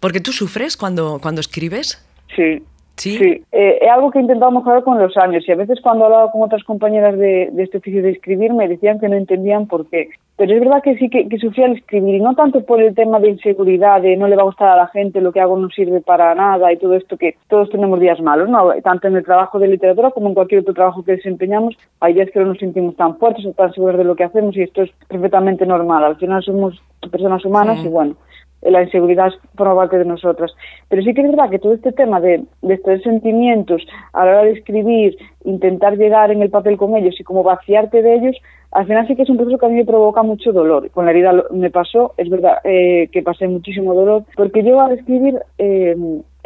Porque 0.00 0.20
tú 0.20 0.32
sufres 0.32 0.76
cuando, 0.76 1.18
cuando 1.20 1.40
escribes. 1.40 2.04
Sí, 2.36 2.62
Sí, 2.98 3.44
eh, 3.52 3.78
es 3.80 3.90
algo 3.90 4.10
que 4.10 4.18
he 4.18 4.22
intentado 4.22 4.50
mejorar 4.50 4.82
con 4.82 4.98
los 4.98 5.16
años 5.16 5.44
y 5.46 5.52
a 5.52 5.56
veces 5.56 5.78
cuando 5.80 6.06
hablaba 6.06 6.32
con 6.32 6.42
otras 6.42 6.64
compañeras 6.64 7.16
de, 7.16 7.50
este 7.58 7.78
oficio 7.78 8.02
de 8.02 8.10
escribir 8.10 8.52
me 8.52 8.66
decían 8.66 8.98
que 8.98 9.08
no 9.08 9.16
entendían 9.16 9.66
por 9.68 9.88
qué. 9.88 10.08
Pero 10.38 10.54
es 10.54 10.60
verdad 10.60 10.82
que 10.84 10.96
sí 10.96 11.10
que, 11.10 11.28
que 11.28 11.36
sufría 11.38 11.66
al 11.66 11.72
escribir 11.72 12.14
y 12.14 12.20
no 12.20 12.32
tanto 12.36 12.64
por 12.64 12.80
el 12.80 12.94
tema 12.94 13.18
de 13.18 13.30
inseguridad, 13.30 14.00
de 14.00 14.16
no 14.16 14.28
le 14.28 14.36
va 14.36 14.42
a 14.42 14.44
gustar 14.44 14.68
a 14.68 14.76
la 14.76 14.86
gente, 14.86 15.20
lo 15.20 15.32
que 15.32 15.40
hago 15.40 15.58
no 15.58 15.68
sirve 15.68 16.00
para 16.00 16.32
nada 16.36 16.72
y 16.72 16.76
todo 16.76 16.94
esto 16.94 17.16
que 17.16 17.34
todos 17.48 17.68
tenemos 17.70 17.98
días 17.98 18.20
malos, 18.20 18.48
¿no? 18.48 18.70
Tanto 18.84 19.08
en 19.08 19.16
el 19.16 19.24
trabajo 19.24 19.58
de 19.58 19.66
literatura 19.66 20.12
como 20.12 20.28
en 20.28 20.34
cualquier 20.34 20.60
otro 20.60 20.74
trabajo 20.74 21.02
que 21.02 21.16
desempeñamos, 21.16 21.76
hay 21.98 22.14
días 22.14 22.30
que 22.30 22.38
no 22.38 22.46
nos 22.46 22.58
sentimos 22.58 22.94
tan 22.94 23.16
fuertes 23.18 23.44
o 23.46 23.52
tan 23.52 23.72
seguros 23.72 23.98
de 23.98 24.04
lo 24.04 24.14
que 24.14 24.22
hacemos 24.22 24.56
y 24.56 24.62
esto 24.62 24.82
es 24.82 24.92
perfectamente 25.08 25.66
normal. 25.66 26.04
Al 26.04 26.16
final 26.16 26.40
somos 26.44 26.80
personas 27.10 27.44
humanas 27.44 27.84
y 27.84 27.88
bueno, 27.88 28.14
la 28.62 28.82
inseguridad 28.82 29.30
forma 29.56 29.76
parte 29.76 29.98
de 29.98 30.04
nosotras. 30.04 30.52
Pero 30.88 31.02
sí 31.02 31.14
que 31.14 31.22
es 31.22 31.28
verdad 31.28 31.50
que 31.50 31.58
todo 31.58 31.74
este 31.74 31.92
tema 31.92 32.20
de, 32.20 32.44
de 32.62 32.74
estos 32.74 33.02
sentimientos 33.02 33.86
a 34.12 34.24
la 34.24 34.32
hora 34.32 34.42
de 34.44 34.52
escribir, 34.52 35.16
intentar 35.44 35.96
llegar 35.96 36.30
en 36.30 36.42
el 36.42 36.50
papel 36.50 36.76
con 36.76 36.96
ellos 36.96 37.18
y 37.18 37.24
como 37.24 37.42
vaciarte 37.42 38.02
de 38.02 38.14
ellos, 38.16 38.36
al 38.72 38.86
final 38.86 39.06
sí 39.06 39.16
que 39.16 39.22
es 39.22 39.30
un 39.30 39.36
proceso 39.36 39.58
que 39.58 39.66
a 39.66 39.70
mí 39.70 39.76
me 39.76 39.84
provoca 39.84 40.22
mucho 40.22 40.52
dolor. 40.52 40.90
Con 40.90 41.06
la 41.06 41.12
herida 41.12 41.32
me 41.50 41.70
pasó, 41.70 42.14
es 42.16 42.28
verdad 42.28 42.58
eh, 42.64 43.08
que 43.12 43.22
pasé 43.22 43.48
muchísimo 43.48 43.94
dolor, 43.94 44.24
porque 44.36 44.62
yo 44.62 44.80
al 44.80 44.92
escribir 44.92 45.38
eh, 45.58 45.96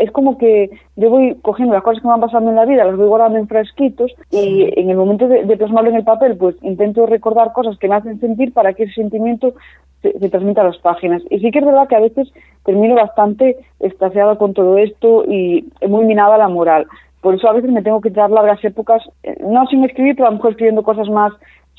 es 0.03 0.11
como 0.11 0.37
que 0.37 0.71
yo 0.97 1.11
voy 1.11 1.37
cogiendo 1.43 1.75
las 1.75 1.85
cosas 1.85 2.03
que 2.03 2.09
me 2.09 2.13
van 2.13 2.21
pasando 2.21 2.51
en 2.51 2.57
la 2.57 2.65
vida, 2.65 2.85
las 2.85 2.97
voy 2.97 3.07
guardando 3.07 3.39
en 3.39 3.47
frasquitos 3.47 4.13
y 4.33 4.69
en 4.77 4.91
el 4.91 4.97
momento 4.97 5.29
de, 5.29 5.45
de 5.45 5.57
plasmarlo 5.57 5.91
en 5.91 5.97
el 5.97 6.05
papel, 6.05 6.37
pues 6.37 6.57
intento 6.63 7.07
recordar 7.07 7.53
cosas 7.53 7.79
que 7.79 7.89
me 7.89 7.95
hacen 7.95 8.19
sentir 8.19 8.53
para 8.53 8.75
que 8.75 8.83
ese 8.83 8.95
sentimiento 8.95 9.55
se, 10.03 10.19
se 10.19 10.29
transmita 10.29 10.63
a 10.63 10.65
las 10.65 10.79
páginas. 10.79 11.23
Y 11.31 11.39
sí 11.39 11.53
que 11.53 11.61
es 11.61 11.65
verdad 11.65 11.87
que 11.87 11.95
a 11.95 12.01
veces 12.01 12.33
termino 12.65 12.97
bastante 12.97 13.57
estaseada 13.79 14.37
con 14.37 14.55
todo 14.55 14.77
esto 14.77 15.25
y 15.25 15.69
muy 15.87 16.05
minada 16.05 16.37
la 16.37 16.49
moral. 16.49 16.87
Por 17.21 17.37
eso 17.37 17.49
a 17.49 17.53
veces 17.53 17.71
me 17.71 17.83
tengo 17.83 18.01
que 18.01 18.11
dar 18.11 18.31
largas 18.31 18.63
épocas, 18.65 19.03
eh, 19.23 19.37
no 19.41 19.65
sin 19.69 19.85
escribir, 19.85 20.17
pero 20.17 20.27
a 20.27 20.31
lo 20.31 20.39
mejor 20.39 20.51
escribiendo 20.51 20.83
cosas 20.83 21.09
más 21.09 21.33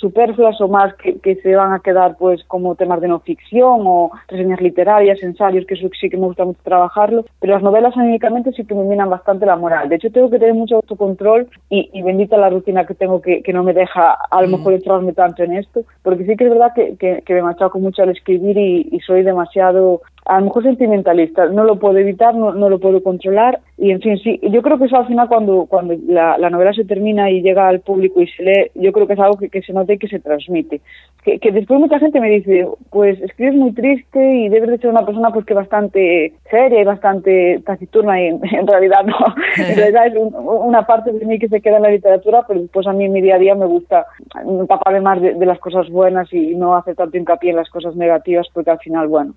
superfluas 0.03 0.59
o 0.59 0.67
más 0.67 0.93
que, 0.95 1.17
que, 1.19 1.35
se 1.37 1.55
van 1.55 1.71
a 1.71 1.79
quedar 1.79 2.17
pues 2.17 2.43
como 2.45 2.75
temas 2.75 2.99
de 2.99 3.07
no 3.07 3.21
ficción 3.21 3.81
o 3.85 4.11
reseñas 4.27 4.59
literarias, 4.59 5.23
ensayos, 5.23 5.65
que 5.65 5.75
eso 5.75 5.87
sí 5.99 6.09
que 6.09 6.17
me 6.17 6.25
gusta 6.25 6.43
mucho 6.43 6.59
trabajarlo, 6.63 7.25
pero 7.39 7.53
las 7.53 7.63
novelas 7.63 7.95
únicamente 7.95 8.51
sí 8.51 8.65
que 8.65 8.75
me 8.75 8.83
minan 8.83 9.09
bastante 9.09 9.45
la 9.45 9.55
moral. 9.55 9.87
De 9.87 9.95
hecho, 9.95 10.11
tengo 10.11 10.29
que 10.29 10.39
tener 10.39 10.53
mucho 10.53 10.75
autocontrol 10.75 11.47
y, 11.69 11.89
y 11.93 12.01
bendita 12.01 12.35
la 12.37 12.49
rutina 12.49 12.85
que 12.85 12.95
tengo 12.95 13.21
que, 13.21 13.41
que 13.41 13.53
no 13.53 13.63
me 13.63 13.73
deja 13.73 14.17
a 14.29 14.41
lo 14.41 14.49
mm. 14.49 14.51
mejor 14.51 14.73
entrarme 14.73 15.13
tanto 15.13 15.43
en 15.43 15.53
esto, 15.53 15.83
porque 16.03 16.25
sí 16.25 16.35
que 16.35 16.43
es 16.43 16.49
verdad 16.49 16.73
que, 16.75 16.97
que, 16.97 17.23
que 17.25 17.33
me 17.35 17.43
machaco 17.43 17.79
mucho 17.79 18.03
al 18.03 18.09
escribir 18.09 18.57
y, 18.57 18.89
y 18.91 18.99
soy 18.99 19.23
demasiado 19.23 20.01
a 20.25 20.39
lo 20.39 20.45
mejor 20.45 20.63
sentimentalista, 20.63 21.47
no 21.47 21.63
lo 21.63 21.77
puedo 21.77 21.97
evitar, 21.97 22.33
no, 22.35 22.53
no, 22.53 22.69
lo 22.69 22.79
puedo 22.79 23.03
controlar 23.03 23.59
y 23.77 23.91
en 23.91 24.01
fin, 24.01 24.17
sí, 24.19 24.39
yo 24.41 24.61
creo 24.61 24.77
que 24.77 24.85
eso 24.85 24.97
al 24.97 25.07
final 25.07 25.27
cuando, 25.27 25.65
cuando 25.65 25.95
la, 26.07 26.37
la 26.37 26.49
novela 26.49 26.73
se 26.73 26.85
termina 26.85 27.29
y 27.29 27.41
llega 27.41 27.67
al 27.67 27.81
público 27.81 28.21
y 28.21 28.27
se 28.27 28.43
lee, 28.43 28.71
yo 28.75 28.91
creo 28.93 29.07
que 29.07 29.13
es 29.13 29.19
algo 29.19 29.37
que, 29.37 29.49
que 29.49 29.61
se 29.61 29.73
nota 29.73 29.93
y 29.93 29.97
que 29.97 30.07
se 30.07 30.19
transmite. 30.19 30.81
Que, 31.23 31.39
que, 31.39 31.51
después 31.51 31.79
mucha 31.79 31.99
gente 31.99 32.19
me 32.19 32.29
dice, 32.29 32.67
pues 32.89 33.19
escribes 33.21 33.55
muy 33.55 33.71
triste 33.71 34.19
y 34.19 34.49
debes 34.49 34.69
de 34.69 34.77
ser 34.77 34.89
una 34.89 35.05
persona 35.05 35.31
pues 35.31 35.45
que 35.45 35.53
bastante 35.53 36.33
seria 36.49 36.81
y 36.81 36.83
bastante 36.83 37.61
taciturna 37.65 38.21
y 38.21 38.27
en, 38.27 38.41
realidad 38.67 39.05
no, 39.05 39.15
en 39.57 39.75
realidad 39.75 40.07
es 40.07 40.15
un, 40.15 40.33
una 40.35 40.85
parte 40.85 41.11
de 41.11 41.25
mí 41.25 41.39
que 41.39 41.47
se 41.47 41.61
queda 41.61 41.77
en 41.77 41.83
la 41.83 41.91
literatura, 41.91 42.43
pero 42.47 42.61
pues 42.71 42.87
a 42.87 42.93
mí 42.93 43.05
en 43.05 43.13
mi 43.13 43.21
día 43.21 43.35
a 43.35 43.39
día 43.39 43.55
me 43.55 43.65
gusta 43.65 44.05
empaparme 44.45 45.01
más 45.01 45.21
de, 45.21 45.33
de 45.33 45.45
las 45.45 45.59
cosas 45.59 45.89
buenas 45.89 46.31
y 46.33 46.55
no 46.55 46.75
hacer 46.75 46.95
tanto 46.95 47.17
hincapié 47.17 47.51
en 47.51 47.57
las 47.57 47.69
cosas 47.69 47.95
negativas 47.95 48.47
porque 48.53 48.71
al 48.71 48.79
final, 48.79 49.07
bueno, 49.07 49.33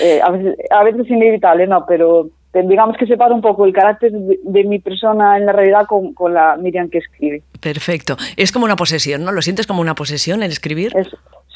eh, 0.00 0.20
a 0.24 0.30
veces, 0.30 0.56
a 0.70 0.84
veces 0.84 1.02
es 1.02 1.10
inevitable, 1.10 1.66
¿no? 1.66 1.84
Pero 1.86 2.28
digamos 2.52 2.96
que 2.96 3.06
separa 3.06 3.34
un 3.34 3.40
poco 3.40 3.64
el 3.64 3.72
carácter 3.72 4.12
de, 4.12 4.38
de 4.42 4.64
mi 4.64 4.78
persona 4.78 5.36
en 5.36 5.46
la 5.46 5.52
realidad 5.52 5.86
con, 5.86 6.14
con, 6.14 6.34
la 6.34 6.56
Miriam 6.56 6.88
que 6.88 6.98
escribe. 6.98 7.42
Perfecto. 7.60 8.16
Es 8.36 8.52
como 8.52 8.64
una 8.64 8.76
posesión, 8.76 9.24
¿no? 9.24 9.32
¿Lo 9.32 9.42
sientes 9.42 9.66
como 9.66 9.80
una 9.80 9.94
posesión 9.94 10.42
el 10.42 10.52
escribir? 10.52 10.92
Es, 10.96 11.08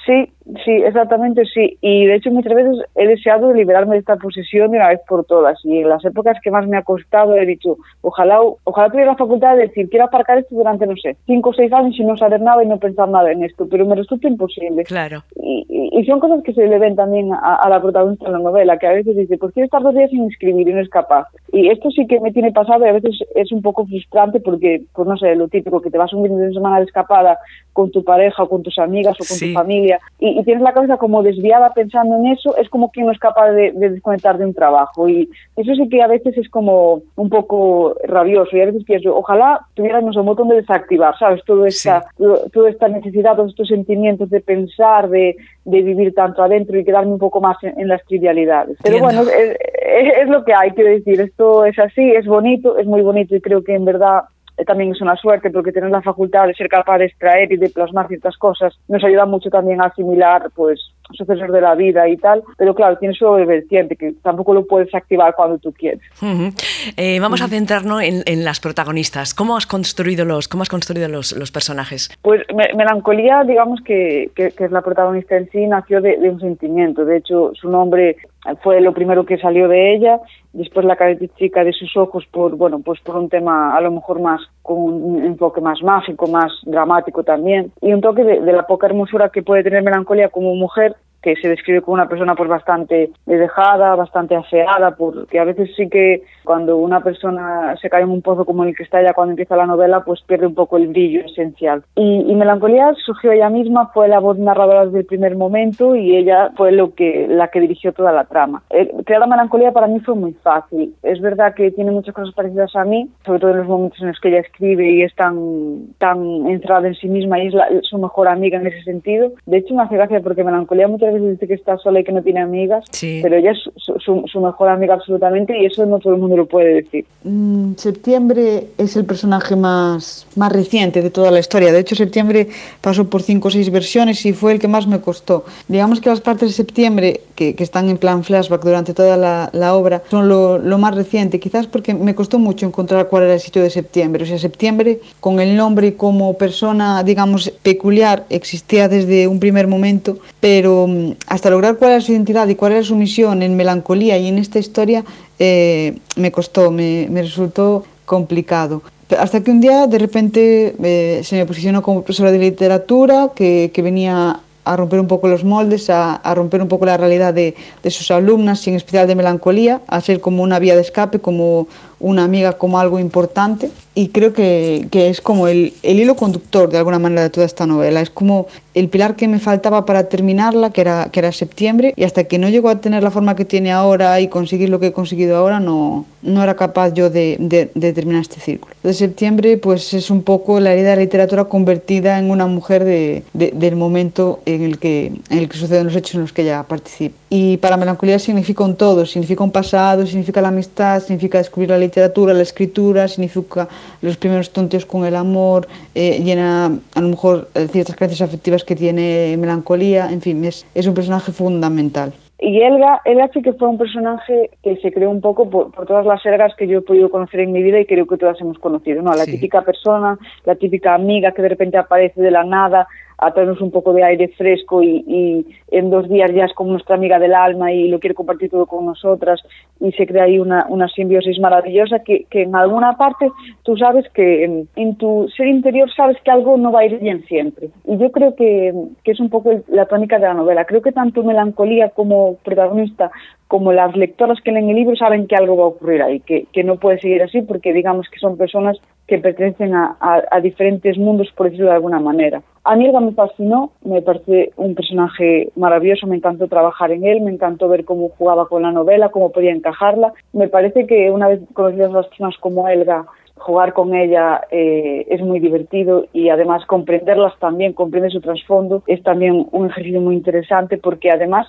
Sí, 0.08 0.32
sí, 0.64 0.70
exactamente 0.70 1.44
sí. 1.52 1.76
Y 1.82 2.06
de 2.06 2.14
hecho 2.14 2.30
muchas 2.30 2.54
veces 2.54 2.78
he 2.94 3.06
deseado 3.06 3.52
liberarme 3.52 3.96
de 3.96 4.00
esta 4.00 4.16
posesión 4.16 4.70
de 4.70 4.78
una 4.78 4.88
vez 4.88 5.00
por 5.06 5.26
todas. 5.26 5.58
Y 5.64 5.80
en 5.80 5.88
las 5.90 6.02
épocas 6.02 6.38
que 6.42 6.50
más 6.50 6.66
me 6.66 6.78
ha 6.78 6.82
costado 6.82 7.36
he 7.36 7.44
dicho, 7.44 7.76
ojalá, 8.00 8.40
ojalá 8.64 8.88
tuviera 8.88 9.10
la 9.10 9.18
facultad 9.18 9.56
de 9.56 9.66
decir, 9.66 9.90
quiero 9.90 10.06
aparcar 10.06 10.38
esto 10.38 10.54
durante, 10.54 10.86
no 10.86 10.96
sé, 10.96 11.18
cinco 11.26 11.50
o 11.50 11.52
seis 11.52 11.70
años 11.74 11.94
y 11.98 12.04
no 12.04 12.16
saber 12.16 12.40
nada 12.40 12.64
y 12.64 12.66
no 12.66 12.78
pensar 12.78 13.06
nada 13.10 13.30
en 13.30 13.44
esto. 13.44 13.68
Pero 13.70 13.84
me 13.84 13.96
resulta 13.96 14.28
imposible. 14.28 14.84
Claro. 14.84 15.24
Y, 15.36 15.66
y, 15.68 16.00
y 16.00 16.06
son 16.06 16.20
cosas 16.20 16.42
que 16.42 16.54
se 16.54 16.66
le 16.66 16.78
ven 16.78 16.96
también 16.96 17.30
a, 17.34 17.56
a, 17.56 17.68
la 17.68 17.82
protagonista 17.82 18.28
en 18.28 18.32
la 18.32 18.38
novela, 18.38 18.78
que 18.78 18.86
a 18.86 18.92
veces 18.92 19.14
dice, 19.14 19.36
pues 19.36 19.52
quiero 19.52 19.66
estar 19.66 19.82
dos 19.82 19.94
días 19.94 20.08
sin 20.08 20.24
escribir 20.24 20.66
y 20.66 20.72
no 20.72 20.80
es 20.80 20.88
capaz. 20.88 21.26
Y 21.52 21.68
esto 21.68 21.90
sí 21.90 22.06
que 22.06 22.18
me 22.20 22.32
tiene 22.32 22.52
pasado 22.52 22.86
y 22.86 22.88
a 22.88 22.92
veces 22.92 23.18
es 23.34 23.52
un 23.52 23.60
poco 23.60 23.84
frustrante 23.84 24.40
porque, 24.40 24.84
pues 24.94 25.06
no 25.06 25.18
sé, 25.18 25.34
lo 25.36 25.48
típico, 25.48 25.82
que 25.82 25.90
te 25.90 25.98
vas 25.98 26.14
un 26.14 26.24
fin 26.24 26.38
de 26.38 26.54
semana 26.54 26.78
de 26.78 26.86
escapada 26.86 27.38
con 27.74 27.90
tu 27.90 28.02
pareja 28.02 28.42
o 28.42 28.48
con 28.48 28.62
tus 28.62 28.78
amigas 28.78 29.14
o 29.14 29.18
con 29.18 29.26
sí. 29.26 29.48
tu 29.48 29.52
familia 29.52 29.97
y, 30.18 30.40
y, 30.40 30.44
tienes 30.44 30.62
la 30.62 30.72
cabeza 30.72 30.96
como 30.96 31.22
desviada 31.22 31.72
pensando 31.72 32.16
en 32.16 32.26
eso, 32.28 32.56
es 32.56 32.68
como 32.68 32.90
que 32.90 33.02
no 33.02 33.12
es 33.12 33.18
capaz 33.18 33.50
de, 33.50 33.72
de, 33.72 33.90
desconectar 33.90 34.36
de 34.36 34.46
un 34.46 34.54
trabajo. 34.54 35.08
Y 35.08 35.30
eso 35.56 35.74
sí 35.74 35.88
que 35.88 36.02
a 36.02 36.08
veces 36.08 36.36
es 36.36 36.48
como 36.48 37.02
un 37.16 37.28
poco 37.28 37.94
rabioso. 38.04 38.56
Y 38.56 38.60
a 38.60 38.66
veces 38.66 38.84
pienso, 38.84 39.16
ojalá 39.16 39.60
tuviéramos 39.74 40.16
un 40.16 40.26
botón 40.26 40.48
de 40.48 40.56
desactivar, 40.56 41.16
¿sabes? 41.18 41.42
Todo 41.44 41.66
esta, 41.66 42.02
sí. 42.16 42.24
toda 42.52 42.70
esta 42.70 42.88
necesidad, 42.88 43.36
todos 43.36 43.50
estos 43.50 43.68
sentimientos 43.68 44.28
de 44.30 44.40
pensar, 44.40 45.08
de, 45.08 45.36
de 45.64 45.82
vivir 45.82 46.14
tanto 46.14 46.42
adentro 46.42 46.78
y 46.78 46.84
quedarme 46.84 47.12
un 47.12 47.18
poco 47.18 47.40
más 47.40 47.56
en, 47.62 47.78
en 47.78 47.88
las 47.88 48.04
trivialidades. 48.04 48.76
Pero 48.82 48.96
Entiendo. 48.96 49.24
bueno, 49.24 49.38
es, 49.38 49.56
es, 49.60 50.18
es 50.22 50.28
lo 50.28 50.44
que 50.44 50.54
hay, 50.54 50.70
quiero 50.72 50.90
decir. 50.90 51.20
Esto 51.20 51.64
es 51.64 51.78
así, 51.78 52.10
es 52.10 52.26
bonito, 52.26 52.76
es 52.76 52.86
muy 52.86 53.02
bonito 53.02 53.36
y 53.36 53.40
creo 53.40 53.62
que 53.62 53.74
en 53.74 53.84
verdad 53.84 54.22
también 54.66 54.92
es 54.92 55.00
una 55.00 55.16
suerte 55.16 55.50
porque 55.50 55.72
tener 55.72 55.90
la 55.90 56.02
facultad 56.02 56.46
de 56.46 56.54
ser 56.54 56.68
capaz 56.68 56.98
de 56.98 57.06
extraer 57.06 57.52
y 57.52 57.56
de 57.56 57.70
plasmar 57.70 58.08
ciertas 58.08 58.36
cosas 58.36 58.78
nos 58.88 59.02
ayuda 59.04 59.26
mucho 59.26 59.50
también 59.50 59.80
a 59.80 59.86
asimilar 59.86 60.50
pues 60.54 60.80
sucesos 61.12 61.50
de 61.52 61.60
la 61.60 61.74
vida 61.74 62.08
y 62.08 62.16
tal, 62.16 62.42
pero 62.56 62.74
claro, 62.74 62.96
tiene 62.98 63.14
su 63.14 63.30
vertiente 63.30 63.96
que 63.96 64.12
tampoco 64.22 64.54
lo 64.54 64.66
puedes 64.66 64.94
activar 64.94 65.34
cuando 65.34 65.58
tú 65.58 65.72
quieres. 65.72 66.00
Uh 66.20 66.26
-huh. 66.26 66.92
eh, 66.96 67.20
vamos 67.20 67.40
uh 67.40 67.44
-huh. 67.44 67.46
a 67.46 67.50
centrarnos 67.50 68.02
en, 68.02 68.22
en, 68.26 68.44
las 68.44 68.60
protagonistas. 68.60 69.34
¿Cómo 69.34 69.56
has 69.56 69.66
construido 69.66 70.24
los, 70.24 70.48
cómo 70.48 70.62
has 70.62 70.68
construido 70.68 71.08
los, 71.08 71.32
los 71.32 71.50
personajes? 71.50 72.10
Pues 72.22 72.42
me, 72.54 72.68
Melancolía, 72.74 73.44
digamos 73.44 73.80
que, 73.82 74.30
que, 74.34 74.50
que, 74.50 74.64
es 74.64 74.70
la 74.70 74.82
protagonista 74.82 75.36
en 75.36 75.48
sí, 75.50 75.66
nació 75.66 76.00
de, 76.00 76.16
de 76.16 76.30
un 76.30 76.40
sentimiento. 76.40 77.04
De 77.04 77.16
hecho, 77.16 77.52
su 77.54 77.68
nombre 77.70 78.16
fue 78.62 78.80
lo 78.80 78.92
primero 78.92 79.24
que 79.24 79.38
salió 79.38 79.68
de 79.68 79.94
ella, 79.94 80.20
después 80.52 80.86
la 80.86 80.96
característica 80.96 81.64
de 81.64 81.72
sus 81.72 81.96
ojos 81.96 82.24
por, 82.30 82.56
bueno, 82.56 82.80
pues 82.80 83.00
por 83.00 83.16
un 83.16 83.28
tema 83.28 83.76
a 83.76 83.80
lo 83.80 83.90
mejor 83.90 84.20
más, 84.20 84.40
con 84.68 85.02
un 85.02 85.24
enfoque 85.24 85.62
más 85.62 85.82
mágico, 85.82 86.26
más 86.26 86.52
dramático 86.64 87.24
también, 87.24 87.72
y 87.80 87.94
un 87.94 88.02
toque 88.02 88.22
de, 88.22 88.40
de 88.42 88.52
la 88.52 88.66
poca 88.66 88.86
hermosura 88.86 89.30
que 89.30 89.42
puede 89.42 89.62
tener 89.62 89.82
melancolía 89.82 90.28
como 90.28 90.54
mujer, 90.54 90.94
que 91.22 91.36
se 91.36 91.48
describe 91.48 91.82
como 91.82 91.94
una 91.94 92.08
persona 92.08 92.34
pues 92.34 92.48
bastante 92.48 93.10
dejada, 93.26 93.94
bastante 93.96 94.36
afeada, 94.36 94.92
porque 94.92 95.38
a 95.38 95.44
veces 95.44 95.70
sí 95.76 95.88
que 95.88 96.22
cuando 96.44 96.76
una 96.76 97.00
persona 97.00 97.76
se 97.80 97.90
cae 97.90 98.02
en 98.02 98.10
un 98.10 98.22
pozo 98.22 98.44
como 98.44 98.64
el 98.64 98.74
que 98.74 98.82
está 98.82 99.00
ella 99.00 99.12
cuando 99.12 99.32
empieza 99.32 99.56
la 99.56 99.66
novela, 99.66 100.04
pues 100.04 100.22
pierde 100.22 100.46
un 100.46 100.54
poco 100.54 100.76
el 100.76 100.88
brillo 100.88 101.24
esencial. 101.24 101.82
Y, 101.96 102.24
y 102.26 102.34
Melancolía 102.34 102.92
surgió 103.04 103.32
ella 103.32 103.50
misma, 103.50 103.90
fue 103.92 104.08
la 104.08 104.20
voz 104.20 104.38
narradora 104.38 104.86
desde 104.86 105.00
el 105.00 105.06
primer 105.06 105.36
momento 105.36 105.94
y 105.94 106.16
ella 106.16 106.50
fue 106.56 106.72
lo 106.72 106.94
que 106.94 107.26
la 107.28 107.48
que 107.48 107.60
dirigió 107.60 107.92
toda 107.92 108.12
la 108.12 108.24
trama. 108.24 108.62
Eh, 108.70 108.90
crear 109.04 109.20
la 109.20 109.26
Melancolía 109.26 109.72
para 109.72 109.86
mí 109.86 110.00
fue 110.00 110.14
muy 110.14 110.32
fácil. 110.34 110.94
Es 111.02 111.20
verdad 111.20 111.54
que 111.54 111.70
tiene 111.70 111.90
muchas 111.90 112.14
cosas 112.14 112.34
parecidas 112.34 112.74
a 112.76 112.84
mí, 112.84 113.08
sobre 113.24 113.40
todo 113.40 113.50
en 113.50 113.58
los 113.58 113.68
momentos 113.68 114.00
en 114.00 114.08
los 114.08 114.20
que 114.20 114.28
ella 114.28 114.40
escribe 114.40 114.90
y 114.90 115.02
es 115.02 115.14
tan, 115.14 115.94
tan 115.98 116.46
encerrada 116.46 116.88
en 116.88 116.94
sí 116.94 117.08
misma 117.08 117.38
y 117.40 117.48
es 117.48 117.54
la, 117.54 117.68
su 117.82 117.98
mejor 117.98 118.28
amiga 118.28 118.58
en 118.58 118.66
ese 118.66 118.82
sentido. 118.82 119.32
De 119.46 119.58
hecho, 119.58 119.74
me 119.74 119.82
hace 119.82 119.96
gracia 119.96 120.20
porque 120.20 120.44
Melancolía 120.44 120.88
muchas 120.88 121.07
muchas 121.08 121.22
veces 121.22 121.38
dice 121.38 121.48
que 121.48 121.54
está 121.54 121.78
sola 121.78 122.00
y 122.00 122.04
que 122.04 122.12
no 122.12 122.22
tiene 122.22 122.40
amigas, 122.40 122.84
sí. 122.90 123.20
pero 123.22 123.36
ella 123.36 123.52
es 123.52 123.58
su, 123.76 123.98
su, 123.98 124.24
su, 124.26 124.40
mejor 124.40 124.68
amiga 124.68 124.94
absolutamente 124.94 125.58
y 125.58 125.66
eso 125.66 125.84
no 125.86 125.98
todo 125.98 126.14
el 126.14 126.20
mundo 126.20 126.36
lo 126.36 126.46
puede 126.46 126.82
decir. 126.82 127.04
Mm, 127.24 127.74
septiembre 127.76 128.68
es 128.78 128.96
el 128.96 129.04
personaje 129.04 129.56
más, 129.56 130.26
más 130.36 130.52
reciente 130.52 131.02
de 131.02 131.10
toda 131.10 131.30
la 131.30 131.40
historia. 131.40 131.72
De 131.72 131.80
hecho, 131.80 131.94
Septiembre 131.94 132.48
pasó 132.80 133.08
por 133.08 133.22
cinco 133.22 133.48
o 133.48 133.50
seis 133.50 133.70
versiones 133.70 134.24
y 134.26 134.32
fue 134.32 134.52
el 134.52 134.58
que 134.58 134.68
más 134.68 134.86
me 134.86 135.00
costó. 135.00 135.44
Digamos 135.68 136.00
que 136.00 136.08
las 136.08 136.20
partes 136.20 136.50
de 136.50 136.54
Septiembre, 136.54 137.20
que, 137.34 137.54
que 137.54 137.64
están 137.64 137.88
en 137.88 137.98
plan 137.98 138.24
flashback 138.24 138.62
durante 138.62 138.94
toda 138.94 139.16
la, 139.16 139.50
la 139.52 139.74
obra, 139.74 140.02
son 140.10 140.28
lo, 140.28 140.58
lo, 140.58 140.78
más 140.78 140.94
reciente, 140.94 141.40
quizás 141.40 141.66
porque 141.66 141.94
me 141.94 142.14
costó 142.14 142.38
mucho 142.38 142.66
encontrar 142.66 143.08
cuál 143.08 143.24
era 143.24 143.34
el 143.34 143.40
sitio 143.40 143.62
de 143.62 143.70
Septiembre. 143.70 144.24
O 144.24 144.26
sea, 144.26 144.38
Septiembre, 144.38 145.00
con 145.20 145.40
el 145.40 145.56
nombre 145.56 145.94
como 145.94 146.34
persona, 146.34 147.02
digamos, 147.02 147.50
peculiar, 147.62 148.24
existía 148.30 148.88
desde 148.88 149.26
un 149.26 149.40
primer 149.40 149.66
momento, 149.66 150.18
pero 150.40 150.86
mm, 150.98 151.12
hasta 151.26 151.50
lograr 151.50 151.76
cuál 151.76 151.92
era 151.92 152.00
su 152.00 152.12
identidad 152.12 152.48
y 152.48 152.54
cuál 152.54 152.72
era 152.72 152.82
su 152.82 152.96
misión 152.96 153.42
en 153.42 153.56
Melancolía 153.56 154.18
y 154.18 154.28
en 154.28 154.38
esta 154.38 154.58
historia 154.58 155.04
eh, 155.38 155.98
me 156.16 156.32
costó, 156.32 156.70
me, 156.70 157.06
me, 157.10 157.22
resultó 157.22 157.84
complicado. 158.04 158.82
Hasta 159.18 159.42
que 159.42 159.50
un 159.50 159.60
día 159.60 159.86
de 159.86 159.98
repente 159.98 160.74
eh, 160.82 161.20
se 161.24 161.36
me 161.36 161.46
posicionó 161.46 161.82
como 161.82 162.02
profesora 162.02 162.30
de 162.30 162.38
literatura 162.38 163.30
que, 163.34 163.70
que 163.72 163.82
venía 163.82 164.40
a 164.68 164.76
romper 164.76 165.00
un 165.00 165.06
poco 165.06 165.28
los 165.28 165.44
moldes, 165.44 165.88
a, 165.88 166.20
romper 166.34 166.60
un 166.60 166.68
poco 166.68 166.84
la 166.84 166.98
realidad 166.98 167.32
de, 167.32 167.54
de, 167.82 167.90
sus 167.90 168.10
alumnas, 168.10 168.66
y 168.66 168.70
en 168.70 168.76
especial 168.76 169.06
de 169.06 169.14
melancolía, 169.14 169.80
a 169.86 170.00
ser 170.02 170.20
como 170.20 170.42
una 170.42 170.58
vía 170.58 170.74
de 170.74 170.82
escape, 170.82 171.20
como 171.20 171.68
una 172.00 172.24
amiga, 172.24 172.52
como 172.52 172.78
algo 172.78 172.98
importante. 172.98 173.70
Y 173.98 174.10
creo 174.10 174.32
que, 174.32 174.86
que 174.92 175.08
es 175.08 175.20
como 175.20 175.48
el, 175.48 175.74
el, 175.82 175.98
hilo 175.98 176.14
conductor, 176.14 176.70
de 176.70 176.78
alguna 176.78 177.00
manera, 177.00 177.22
de 177.22 177.30
toda 177.30 177.44
esta 177.44 177.66
novela. 177.66 178.00
Es 178.00 178.10
como 178.10 178.46
el 178.74 178.88
pilar 178.88 179.16
que 179.16 179.26
me 179.26 179.40
faltaba 179.40 179.84
para 179.86 180.08
terminarla, 180.08 180.70
que 180.70 180.82
era, 180.82 181.08
que 181.10 181.18
era 181.18 181.32
septiembre, 181.32 181.94
y 181.96 182.04
hasta 182.04 182.22
que 182.22 182.38
no 182.38 182.48
llegó 182.48 182.68
a 182.68 182.80
tener 182.80 183.02
la 183.02 183.10
forma 183.10 183.34
que 183.34 183.44
tiene 183.44 183.72
ahora 183.72 184.20
y 184.20 184.28
conseguir 184.28 184.68
lo 184.68 184.78
que 184.78 184.86
he 184.86 184.92
conseguido 184.92 185.36
ahora, 185.36 185.58
no, 185.58 186.06
no 186.22 186.44
era 186.44 186.54
capaz 186.54 186.94
yo 186.94 187.10
de, 187.10 187.38
de, 187.40 187.72
de 187.74 187.92
terminar 187.92 188.22
este 188.22 188.38
círculo. 188.38 188.72
De 188.84 188.94
septiembre, 188.94 189.56
pues 189.56 189.92
es 189.94 190.10
un 190.10 190.22
poco 190.22 190.60
la 190.60 190.74
herida 190.74 190.90
de 190.90 190.96
la 190.96 191.02
literatura 191.02 191.46
convertida 191.46 192.20
en 192.20 192.30
una 192.30 192.46
mujer 192.46 192.84
de, 192.84 193.24
del 193.32 193.74
momento 193.74 194.38
en 194.46 194.62
el, 194.62 194.78
que, 194.78 195.06
en 195.28 195.38
el 195.38 195.48
que 195.48 195.56
suceden 195.56 195.86
los 195.86 195.96
hechos 195.96 196.14
en 196.14 196.20
los 196.20 196.32
que 196.32 196.42
ella 196.42 196.62
participa. 196.62 197.16
Y 197.30 197.56
para 197.56 197.76
melancolía 197.76 198.20
significa 198.20 198.62
un 198.62 198.76
todo, 198.76 199.04
significa 199.06 199.42
un 199.42 199.50
pasado, 199.50 200.06
significa 200.06 200.40
la 200.40 200.48
amistad, 200.48 201.02
significa 201.02 201.38
descubrir 201.38 201.70
la 201.70 201.78
literatura, 201.78 202.32
la 202.32 202.42
escritura, 202.42 203.08
significa 203.08 203.68
los 204.02 204.16
primeros 204.16 204.52
tonteos 204.52 204.86
con 204.86 205.04
el 205.04 205.16
amor, 205.16 205.68
eh, 205.94 206.20
llena 206.22 206.66
a 206.94 207.00
lo 207.00 207.08
mejor 207.08 207.48
ciertas 207.70 207.96
creencias 207.96 208.28
afectivas 208.28 208.64
que 208.64 208.76
tiene 208.76 209.36
melancolía, 209.38 210.10
en 210.10 210.20
fin, 210.20 210.44
es, 210.44 210.66
es 210.74 210.86
un 210.86 210.94
personaje 210.94 211.32
fundamental. 211.32 212.12
Y 212.40 212.60
Elga, 212.62 213.00
Elga 213.04 213.28
sí 213.34 213.42
que 213.42 213.52
fue 213.52 213.68
un 213.68 213.78
personaje 213.78 214.50
que 214.62 214.76
se 214.76 214.92
creó 214.92 215.10
un 215.10 215.20
poco 215.20 215.50
por, 215.50 215.72
por, 215.72 215.86
todas 215.86 216.06
las 216.06 216.24
Elgas 216.24 216.54
que 216.54 216.68
yo 216.68 216.78
he 216.78 216.82
podido 216.82 217.10
conocer 217.10 217.40
en 217.40 217.50
mi 217.50 217.62
vida 217.64 217.80
y 217.80 217.86
creo 217.86 218.06
que 218.06 218.16
todas 218.16 218.40
hemos 218.40 218.58
conocido, 218.60 219.02
¿no? 219.02 219.12
La 219.12 219.24
sí. 219.24 219.32
típica 219.32 219.62
persona, 219.62 220.16
la 220.44 220.54
típica 220.54 220.94
amiga 220.94 221.32
que 221.32 221.42
de 221.42 221.48
repente 221.48 221.78
aparece 221.78 222.20
de 222.20 222.30
la 222.30 222.44
nada, 222.44 222.86
a 223.18 223.32
traernos 223.32 223.60
un 223.60 223.72
poco 223.72 223.92
de 223.92 224.04
aire 224.04 224.28
fresco 224.28 224.82
y, 224.82 225.04
y, 225.06 225.46
en 225.70 225.90
dos 225.90 226.08
días 226.08 226.30
ya 226.32 226.44
es 226.44 226.54
como 226.54 226.70
nuestra 226.70 226.94
amiga 226.94 227.18
del 227.18 227.34
alma 227.34 227.72
y 227.72 227.88
lo 227.88 227.98
quiere 227.98 228.14
compartir 228.14 228.48
todo 228.48 228.66
con 228.66 228.86
nosotras 228.86 229.42
y 229.80 229.92
se 229.92 230.06
crea 230.06 230.24
ahí 230.24 230.38
una, 230.38 230.66
una 230.68 230.88
simbiosis 230.88 231.38
maravillosa 231.38 231.98
que, 231.98 232.24
que 232.30 232.42
en 232.42 232.54
alguna 232.54 232.96
parte 232.96 233.30
tú 233.64 233.76
sabes 233.76 234.08
que 234.14 234.44
en, 234.74 234.96
tu 234.96 235.28
ser 235.36 235.46
interior 235.48 235.92
sabes 235.94 236.16
que 236.22 236.30
algo 236.30 236.56
no 236.56 236.72
va 236.72 236.80
a 236.80 236.86
ir 236.86 236.98
bien 237.00 237.24
siempre. 237.26 237.70
Y 237.84 237.98
yo 237.98 238.10
creo 238.12 238.34
que, 238.34 238.72
que 239.04 239.10
es 239.10 239.20
un 239.20 239.30
poco 239.30 239.50
la 239.68 239.86
tónica 239.86 240.18
de 240.18 240.26
la 240.26 240.34
novela. 240.34 240.64
Creo 240.64 240.80
que 240.80 240.92
tanto 240.92 241.22
melancolía 241.22 241.90
como 241.90 242.36
protagonista 242.36 243.10
como 243.48 243.72
las 243.72 243.96
lectoras 243.96 244.38
que 244.42 244.52
leen 244.52 244.68
el 244.68 244.76
libro 244.76 244.94
saben 244.94 245.26
que 245.26 245.36
algo 245.36 245.56
va 245.56 245.64
a 245.64 245.68
ocurrir 245.68 246.02
ahí, 246.02 246.20
que, 246.20 246.46
que 246.52 246.64
no 246.64 246.76
puede 246.76 247.00
seguir 247.00 247.22
así 247.22 247.42
porque 247.42 247.72
digamos 247.72 248.08
que 248.10 248.20
son 248.20 248.36
personas 248.36 248.78
que 249.08 249.18
pertenecen 249.18 249.74
a, 249.74 249.96
diferentes 250.42 250.98
mundos, 250.98 251.32
por 251.34 251.46
decirlo 251.46 251.70
de 251.70 251.76
alguna 251.76 251.98
manera. 251.98 252.42
A 252.70 252.76
mí 252.76 252.84
Elga 252.84 253.00
me 253.00 253.12
fascinó, 253.12 253.72
me 253.82 254.02
parece 254.02 254.50
un 254.56 254.74
personaje 254.74 255.50
maravilloso, 255.56 256.06
me 256.06 256.16
encantó 256.16 256.48
trabajar 256.48 256.92
en 256.92 257.06
él, 257.06 257.22
me 257.22 257.30
encantó 257.30 257.66
ver 257.66 257.86
cómo 257.86 258.10
jugaba 258.10 258.46
con 258.46 258.60
la 258.60 258.70
novela, 258.72 259.08
cómo 259.08 259.32
podía 259.32 259.52
encajarla. 259.52 260.12
Me 260.34 260.48
parece 260.48 260.86
que 260.86 261.10
una 261.10 261.28
vez 261.28 261.40
conocidas 261.54 261.90
las 261.92 262.06
personas 262.08 262.36
como 262.40 262.68
Elga, 262.68 263.06
jugar 263.36 263.72
con 263.72 263.94
ella 263.94 264.42
eh, 264.50 265.06
es 265.08 265.22
muy 265.22 265.40
divertido 265.40 266.08
y 266.12 266.28
además 266.28 266.66
comprenderlas 266.66 267.32
también, 267.38 267.72
comprender 267.72 268.12
su 268.12 268.20
trasfondo, 268.20 268.82
es 268.86 269.02
también 269.02 269.46
un 269.50 269.70
ejercicio 269.70 270.02
muy 270.02 270.16
interesante 270.16 270.76
porque 270.76 271.10
además 271.10 271.46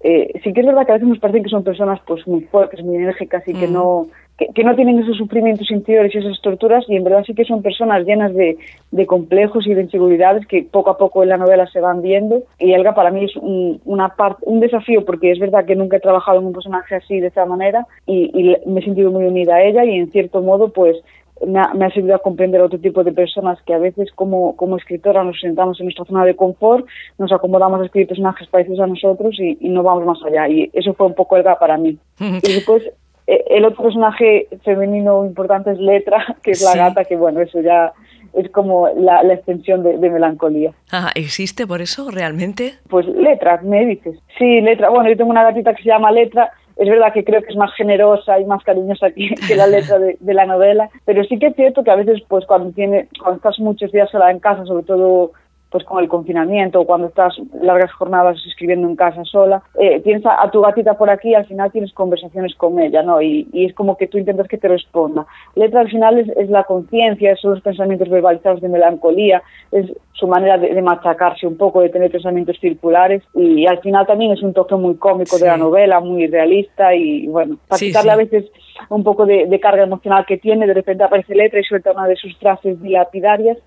eh, 0.00 0.40
sí 0.42 0.54
que 0.54 0.60
es 0.60 0.66
verdad 0.66 0.86
que 0.86 0.92
a 0.92 0.94
veces 0.94 1.08
nos 1.08 1.18
parece 1.18 1.42
que 1.42 1.50
son 1.50 1.64
personas 1.64 2.00
pues 2.06 2.26
muy 2.26 2.44
fuertes, 2.44 2.82
muy 2.82 2.96
enérgicas 2.96 3.46
y 3.46 3.52
mm. 3.52 3.60
que 3.60 3.68
no 3.68 4.06
que, 4.38 4.48
que, 4.48 4.64
no 4.64 4.74
tienen 4.74 4.98
esos 4.98 5.16
sufrimientos 5.16 5.70
interiores 5.70 6.14
y 6.14 6.18
esas 6.18 6.40
torturas 6.40 6.84
y 6.88 6.96
en 6.96 7.04
verdad 7.04 7.24
sí 7.26 7.34
que 7.34 7.44
son 7.44 7.62
personas 7.62 8.04
llenas 8.04 8.34
de, 8.34 8.58
de, 8.90 9.06
complejos 9.06 9.66
y 9.66 9.74
de 9.74 9.82
inseguridades 9.82 10.46
que 10.46 10.62
poco 10.62 10.90
a 10.90 10.98
poco 10.98 11.22
en 11.22 11.30
la 11.30 11.36
novela 11.36 11.66
se 11.68 11.80
van 11.80 12.02
viendo 12.02 12.42
y 12.58 12.72
Elga 12.72 12.94
para 12.94 13.10
mí 13.10 13.24
es 13.24 13.36
un, 13.36 13.80
una 13.84 14.10
parte, 14.10 14.42
un 14.46 14.60
desafío 14.60 15.04
porque 15.04 15.30
es 15.30 15.38
verdad 15.38 15.64
que 15.64 15.76
nunca 15.76 15.96
he 15.96 16.00
trabajado 16.00 16.40
en 16.40 16.46
un 16.46 16.52
personaje 16.52 16.96
así 16.96 17.20
de 17.20 17.28
esa 17.28 17.46
manera 17.46 17.86
y, 18.06 18.30
y 18.34 18.68
me 18.68 18.80
he 18.80 18.84
sentido 18.84 19.10
muy 19.10 19.24
unida 19.24 19.56
a 19.56 19.62
ella 19.62 19.84
y 19.84 19.96
en 19.96 20.10
cierto 20.10 20.42
modo 20.42 20.72
pues 20.72 20.96
me 21.44 21.58
ha, 21.58 21.74
me 21.74 21.84
ha, 21.84 21.90
servido 21.90 22.14
a 22.14 22.20
comprender 22.20 22.60
otro 22.60 22.78
tipo 22.78 23.04
de 23.04 23.12
personas 23.12 23.58
que 23.66 23.74
a 23.74 23.78
veces 23.78 24.10
como, 24.14 24.56
como 24.56 24.76
escritora 24.76 25.22
nos 25.22 25.38
sentamos 25.40 25.78
en 25.80 25.86
nuestra 25.86 26.04
zona 26.06 26.24
de 26.24 26.34
confort, 26.34 26.86
nos 27.18 27.32
acomodamos 27.32 27.80
a 27.80 27.84
escribir 27.84 28.08
personajes 28.08 28.48
parecidos 28.48 28.80
a 28.80 28.86
nosotros 28.86 29.36
y, 29.38 29.58
y 29.60 29.68
no 29.68 29.82
vamos 29.82 30.06
más 30.06 30.18
allá. 30.24 30.48
Y 30.48 30.70
eso 30.72 30.94
fue 30.94 31.06
un 31.06 31.14
poco 31.14 31.36
el 31.36 31.44
para 31.44 31.76
mí. 31.76 31.98
y 32.20 32.52
después 32.54 32.82
el 33.26 33.64
otro 33.64 33.84
personaje 33.84 34.48
femenino 34.64 35.24
importante 35.24 35.72
es 35.72 35.78
Letra, 35.78 36.36
que 36.42 36.52
es 36.52 36.62
la 36.62 36.76
gata, 36.76 37.04
que 37.04 37.16
bueno, 37.16 37.40
eso 37.40 37.60
ya 37.60 37.92
es 38.32 38.50
como 38.50 38.88
la, 38.88 39.22
la 39.22 39.34
extensión 39.34 39.82
de, 39.82 39.96
de, 39.96 40.10
melancolía. 40.10 40.72
Ah, 40.92 41.10
¿existe 41.14 41.66
por 41.66 41.80
eso 41.80 42.10
realmente? 42.10 42.74
Pues 42.88 43.06
Letra, 43.06 43.60
me 43.62 43.86
dices. 43.86 44.18
Sí, 44.38 44.60
Letra. 44.60 44.90
Bueno, 44.90 45.08
yo 45.08 45.16
tengo 45.16 45.30
una 45.30 45.42
gatita 45.42 45.74
que 45.74 45.82
se 45.82 45.88
llama 45.88 46.12
Letra 46.12 46.52
es 46.76 46.90
verdad 46.90 47.12
que 47.12 47.24
creo 47.24 47.40
que 47.42 47.48
es 47.48 47.56
más 47.56 47.74
generosa 47.74 48.38
y 48.38 48.44
más 48.44 48.62
cariñosa 48.62 49.10
que, 49.10 49.30
que 49.48 49.56
la 49.56 49.66
letra 49.66 49.98
de, 49.98 50.16
de, 50.20 50.34
la 50.34 50.44
novela, 50.44 50.90
pero 51.04 51.24
sí 51.24 51.38
que 51.38 51.46
es 51.46 51.56
cierto 51.56 51.82
que 51.82 51.90
a 51.90 51.96
veces, 51.96 52.22
pues 52.28 52.44
cuando 52.46 52.70
tiene, 52.72 53.08
cuando 53.18 53.38
estás 53.38 53.58
muchos 53.58 53.90
días 53.92 54.10
sola 54.10 54.30
en 54.30 54.40
casa, 54.40 54.64
sobre 54.66 54.84
todo 54.84 55.32
pues 55.70 55.84
con 55.84 56.02
el 56.02 56.08
confinamiento 56.08 56.80
o 56.80 56.86
cuando 56.86 57.08
estás 57.08 57.34
largas 57.60 57.92
jornadas 57.92 58.36
escribiendo 58.46 58.88
en 58.88 58.96
casa 58.96 59.24
sola, 59.24 59.62
eh, 59.78 60.00
tienes 60.00 60.24
a, 60.24 60.42
a, 60.42 60.50
tu 60.50 60.60
gatita 60.60 60.94
por 60.94 61.10
aquí 61.10 61.30
y 61.30 61.34
al 61.34 61.46
final 61.46 61.72
tienes 61.72 61.92
conversaciones 61.92 62.54
con 62.54 62.78
ella, 62.78 63.02
¿no? 63.02 63.20
Y, 63.20 63.48
y 63.52 63.64
es 63.64 63.74
como 63.74 63.96
que 63.96 64.06
tú 64.06 64.16
intentas 64.16 64.46
que 64.46 64.58
te 64.58 64.68
responda. 64.68 65.26
Letra 65.54 65.80
al 65.80 65.90
final 65.90 66.18
es, 66.18 66.28
es 66.36 66.48
la 66.50 66.64
conciencia, 66.64 67.34
son 67.36 67.52
los 67.52 67.62
pensamientos 67.62 68.08
verbalizados 68.08 68.60
de 68.60 68.68
melancolía, 68.68 69.42
es 69.72 69.90
su 70.12 70.28
manera 70.28 70.56
de, 70.56 70.72
de, 70.72 70.82
machacarse 70.82 71.46
un 71.46 71.56
poco, 71.56 71.82
de 71.82 71.90
tener 71.90 72.10
pensamientos 72.10 72.58
circulares 72.60 73.22
y 73.34 73.66
al 73.66 73.80
final 73.80 74.06
también 74.06 74.32
es 74.32 74.42
un 74.42 74.54
toque 74.54 74.76
muy 74.76 74.96
cómico 74.96 75.36
sí. 75.36 75.42
de 75.42 75.50
la 75.50 75.56
novela, 75.56 76.00
muy 76.00 76.26
realista 76.26 76.94
y 76.94 77.26
bueno, 77.26 77.58
para 77.68 77.78
sí, 77.78 77.88
quitarle 77.88 78.10
sí. 78.10 78.14
a 78.14 78.16
veces 78.16 78.50
un 78.88 79.02
poco 79.02 79.26
de, 79.26 79.46
de 79.46 79.60
carga 79.60 79.82
emocional 79.82 80.24
que 80.26 80.38
tiene, 80.38 80.66
de 80.66 80.74
repente 80.74 81.04
aparece 81.04 81.34
Letra 81.34 81.60
y 81.60 81.64
suelta 81.64 81.92
una 81.92 82.06
de 82.06 82.16
sus 82.16 82.36
frases 82.38 82.80
dilapidarias 82.80 83.58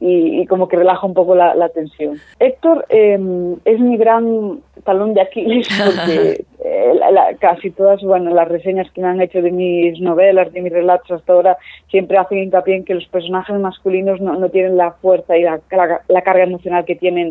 y, 0.00 0.40
y, 0.40 0.46
como 0.46 0.68
que 0.68 0.76
relaja 0.76 1.06
un 1.06 1.14
poco 1.14 1.34
la, 1.34 1.54
la 1.54 1.68
tensión. 1.70 2.18
Héctor 2.38 2.86
eh, 2.88 3.18
es 3.64 3.80
mi 3.80 3.96
gran 3.96 4.60
talón 4.84 5.14
de 5.14 5.22
Aquiles 5.22 5.68
porque 5.84 6.44
eh, 6.64 6.92
la, 6.94 7.10
la, 7.10 7.34
casi 7.34 7.70
todas 7.70 8.02
bueno, 8.02 8.30
las 8.30 8.48
reseñas 8.48 8.90
que 8.92 9.00
me 9.00 9.08
han 9.08 9.20
hecho 9.20 9.42
de 9.42 9.50
mis 9.50 10.00
novelas, 10.00 10.52
de 10.52 10.62
mis 10.62 10.72
relatos 10.72 11.10
hasta 11.10 11.32
ahora, 11.32 11.56
siempre 11.90 12.18
hacen 12.18 12.38
hincapié 12.38 12.76
en 12.76 12.84
que 12.84 12.94
los 12.94 13.06
personajes 13.06 13.58
masculinos 13.58 14.20
no, 14.20 14.34
no 14.34 14.48
tienen 14.48 14.76
la 14.76 14.92
fuerza 14.92 15.36
y 15.36 15.42
la, 15.42 15.60
la 16.08 16.22
carga 16.22 16.44
emocional 16.44 16.84
que 16.84 16.96
tienen 16.96 17.30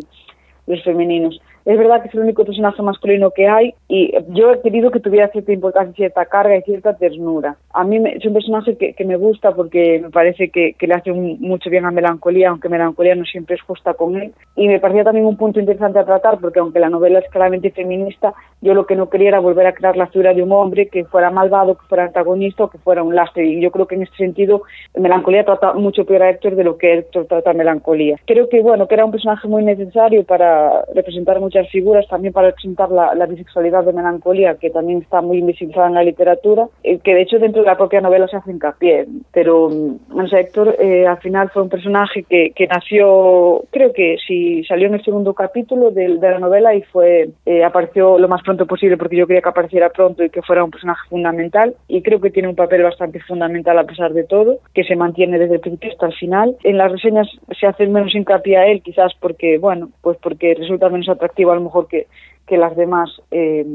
los 0.66 0.84
femeninos. 0.84 1.42
Es 1.68 1.78
verdad 1.78 2.02
que 2.02 2.08
es 2.08 2.14
el 2.14 2.22
único 2.22 2.46
personaje 2.46 2.82
masculino 2.82 3.32
que 3.32 3.46
hay 3.46 3.74
y 3.90 4.14
yo 4.30 4.54
he 4.54 4.62
querido 4.62 4.90
que 4.90 5.02
tuviera 5.02 5.28
cierta 5.28 5.52
importancia, 5.52 5.94
cierta 5.94 6.24
carga 6.24 6.56
y 6.56 6.62
cierta 6.62 6.96
ternura. 6.96 7.58
A 7.74 7.84
mí 7.84 8.00
me, 8.00 8.14
es 8.14 8.26
un 8.26 8.32
personaje 8.32 8.78
que, 8.78 8.94
que, 8.94 9.04
me 9.04 9.18
gusta 9.18 9.52
porque 9.52 10.00
me 10.02 10.10
parece 10.10 10.48
que, 10.48 10.76
que, 10.80 10.88
le 10.88 10.94
hace 10.94 11.12
un, 11.12 11.38
mucho 11.42 11.70
bien 11.70 11.84
a 11.84 11.92
Melancolía, 11.92 12.52
aunque 12.52 12.70
Melancolía 12.70 13.16
no 13.16 13.26
siempre 13.26 13.56
es 13.58 13.62
justa 13.64 13.96
con 13.96 14.16
él. 14.16 14.32
Y 14.56 14.70
me 14.70 14.80
parecía 14.80 15.04
también 15.04 15.26
un 15.26 15.36
punto 15.36 15.60
interesante 15.60 16.00
a 16.00 16.06
tratar 16.06 16.40
porque 16.40 16.60
aunque 16.60 16.80
la 16.80 16.90
novela 16.90 17.20
es 17.20 17.30
claramente 17.30 17.72
feminista, 17.72 18.34
yo 18.62 18.74
lo 18.74 18.86
que 18.86 18.96
no 18.96 19.10
quería 19.10 19.28
era 19.28 19.40
volver 19.42 19.68
a 19.68 19.74
crear 19.74 19.98
la 19.98 20.08
figura 20.08 20.34
de 20.34 20.44
un 20.44 20.54
hombre 20.54 20.88
que 20.88 21.04
fuera 21.04 21.32
malvado, 21.32 21.76
que 21.76 21.86
fuera 21.90 22.06
antagonista 22.06 22.64
o 22.64 22.70
que 22.70 22.78
fuera 22.78 23.04
un 23.04 23.14
lastre. 23.14 23.46
Y 23.46 23.60
yo 23.60 23.72
creo 23.72 23.88
que 23.88 23.96
en 23.96 24.04
este 24.04 24.16
sentido 24.16 24.62
Melancolía 24.96 25.44
trata 25.44 25.74
mucho 25.74 26.06
peor 26.06 26.24
a 26.24 26.30
Héctor 26.30 26.56
de 26.56 26.64
lo 26.64 26.78
que 26.78 26.94
Héctor 26.94 27.26
trata 27.26 27.52
a 27.52 27.54
Melancolía. 27.54 28.16
Creo 28.26 28.48
que 28.48 28.62
bueno, 28.62 28.88
que 28.88 28.96
era 28.96 29.04
un 29.04 29.12
personaje 29.12 29.50
muy 29.50 29.66
necesario 29.66 30.24
para 30.24 30.86
representar 30.96 31.42
muchas 31.42 31.57
figuras, 31.66 32.08
también 32.08 32.34
para 32.34 32.48
representar 32.48 32.90
la, 32.90 33.14
la, 33.16 33.26
bisexualidad 33.26 33.84
de 33.84 33.94
melancolía, 33.94 34.56
que 34.56 34.70
también 34.70 35.02
está 35.02 35.22
muy 35.22 35.40
invisibilizada 35.40 35.88
en 35.88 35.96
la 35.96 36.04
literatura, 36.04 36.68
eh, 36.84 37.00
que 37.00 37.14
de 37.14 37.22
hecho 37.22 37.40
dentro 37.40 37.62
de 37.62 37.68
la 37.68 37.78
propia 37.78 38.02
novela 38.02 38.28
se 38.28 38.38
hace 38.38 38.52
hincapié. 38.52 39.08
Pero, 39.32 39.70
no 39.70 40.28
sé, 40.28 40.40
Héctor 40.40 40.76
eh, 40.80 41.06
al 41.06 41.18
final 41.20 41.50
fue 41.50 41.64
un 41.64 41.70
personaje 41.70 42.24
que, 42.24 42.52
que, 42.56 42.68
nació, 42.68 43.64
creo 43.72 43.92
que 43.94 44.18
sí, 44.26 44.64
salió 44.64 44.88
en 44.88 44.96
el 44.96 45.04
segundo 45.04 45.34
capítulo 45.34 45.92
de, 45.92 46.18
de 46.18 46.32
la 46.32 46.40
novela 46.40 46.74
y 46.74 46.82
fue 46.84 47.30
eh, 47.46 47.64
apareció 47.64 48.18
lo 48.18 48.28
más 48.28 48.42
pronto 48.44 48.66
posible 48.66 48.98
porque 48.98 49.18
yo 49.18 49.28
quería 49.28 49.42
que 49.42 49.50
apareciera 49.50 49.90
pronto 49.90 50.24
y 50.24 50.30
que 50.30 50.42
fuera 50.42 50.64
un 50.64 50.72
personaje 50.72 51.08
fundamental 51.10 51.76
y 51.88 52.02
creo 52.02 52.20
que 52.20 52.30
tiene 52.30 52.50
un 52.50 52.56
papel 52.56 52.84
bastante 52.84 53.20
fundamental 53.22 53.78
a 53.78 53.84
pesar 53.86 54.14
de 54.14 54.24
todo, 54.24 54.60
que 54.74 54.84
se 54.84 54.96
mantiene 54.96 55.40
desde 55.40 55.56
el 55.56 55.62
principio 55.62 55.92
hasta 55.92 56.08
el 56.08 56.14
final. 56.14 56.56
En 56.64 56.78
las 56.78 56.92
reseñas 56.92 57.28
se 57.60 57.68
hace 57.68 57.88
menos 57.88 58.16
hincapié 58.16 58.58
a 58.58 58.68
él, 58.68 58.82
quizás 58.82 59.14
porque, 59.20 59.58
bueno, 59.58 59.90
pues 60.02 60.18
porque 60.22 60.56
resulta 60.56 60.90
menos 60.90 61.10
atractivo 61.10 61.47
a 61.52 61.56
lo 61.56 61.62
mejor 61.62 61.88
que, 61.88 62.08
que 62.46 62.58
las 62.58 62.76
demás 62.76 63.10
eh, 63.32 63.66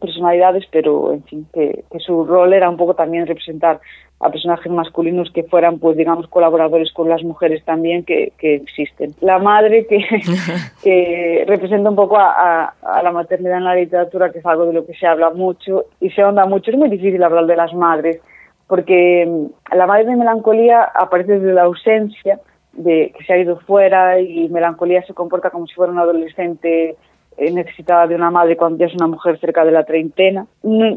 personalidades, 0.00 0.64
pero 0.70 1.12
en 1.12 1.22
fin, 1.24 1.46
que, 1.52 1.84
que, 1.90 1.98
su 2.00 2.24
rol 2.24 2.52
era 2.52 2.68
un 2.68 2.76
poco 2.76 2.94
también 2.94 3.26
representar 3.26 3.80
a 4.20 4.30
personajes 4.30 4.70
masculinos 4.70 5.30
que 5.32 5.44
fueran, 5.44 5.78
pues 5.78 5.96
digamos, 5.96 6.28
colaboradores 6.28 6.92
con 6.92 7.08
las 7.08 7.22
mujeres 7.22 7.64
también 7.64 8.04
que, 8.04 8.32
que 8.38 8.54
existen. 8.54 9.14
La 9.20 9.38
madre 9.38 9.86
que, 9.86 9.98
que 10.82 11.44
representa 11.46 11.90
un 11.90 11.96
poco 11.96 12.18
a, 12.18 12.30
a, 12.30 12.74
a, 12.82 13.02
la 13.02 13.12
maternidad 13.12 13.58
en 13.58 13.64
la 13.64 13.74
literatura, 13.74 14.30
que 14.30 14.38
es 14.38 14.46
algo 14.46 14.66
de 14.66 14.72
lo 14.72 14.86
que 14.86 14.94
se 14.94 15.06
habla 15.06 15.30
mucho 15.30 15.86
y 16.00 16.10
se 16.10 16.22
ahonda 16.22 16.46
mucho. 16.46 16.70
Es 16.70 16.76
muy 16.76 16.88
difícil 16.88 17.22
hablar 17.22 17.46
de 17.46 17.56
las 17.56 17.74
madres, 17.74 18.20
porque 18.66 19.28
la 19.72 19.86
madre 19.86 20.06
de 20.06 20.16
melancolía 20.16 20.82
aparece 20.82 21.38
desde 21.38 21.54
la 21.54 21.62
ausencia, 21.62 22.40
de 22.72 23.12
que 23.16 23.24
se 23.24 23.32
ha 23.32 23.38
ido 23.38 23.58
fuera 23.60 24.18
y 24.18 24.48
melancolía 24.48 25.02
se 25.04 25.14
comporta 25.14 25.50
como 25.50 25.66
si 25.66 25.74
fuera 25.74 25.92
un 25.92 25.98
adolescente 25.98 26.96
eh, 27.42 27.50
necesitada 27.50 28.06
de 28.06 28.14
una 28.14 28.30
madre 28.30 28.56
cuando 28.56 28.78
ya 28.78 28.86
es 28.86 28.94
una 28.94 29.08
mujer 29.08 29.38
cerca 29.40 29.64
de 29.64 29.72
la 29.72 29.84
treintena. 29.84 30.46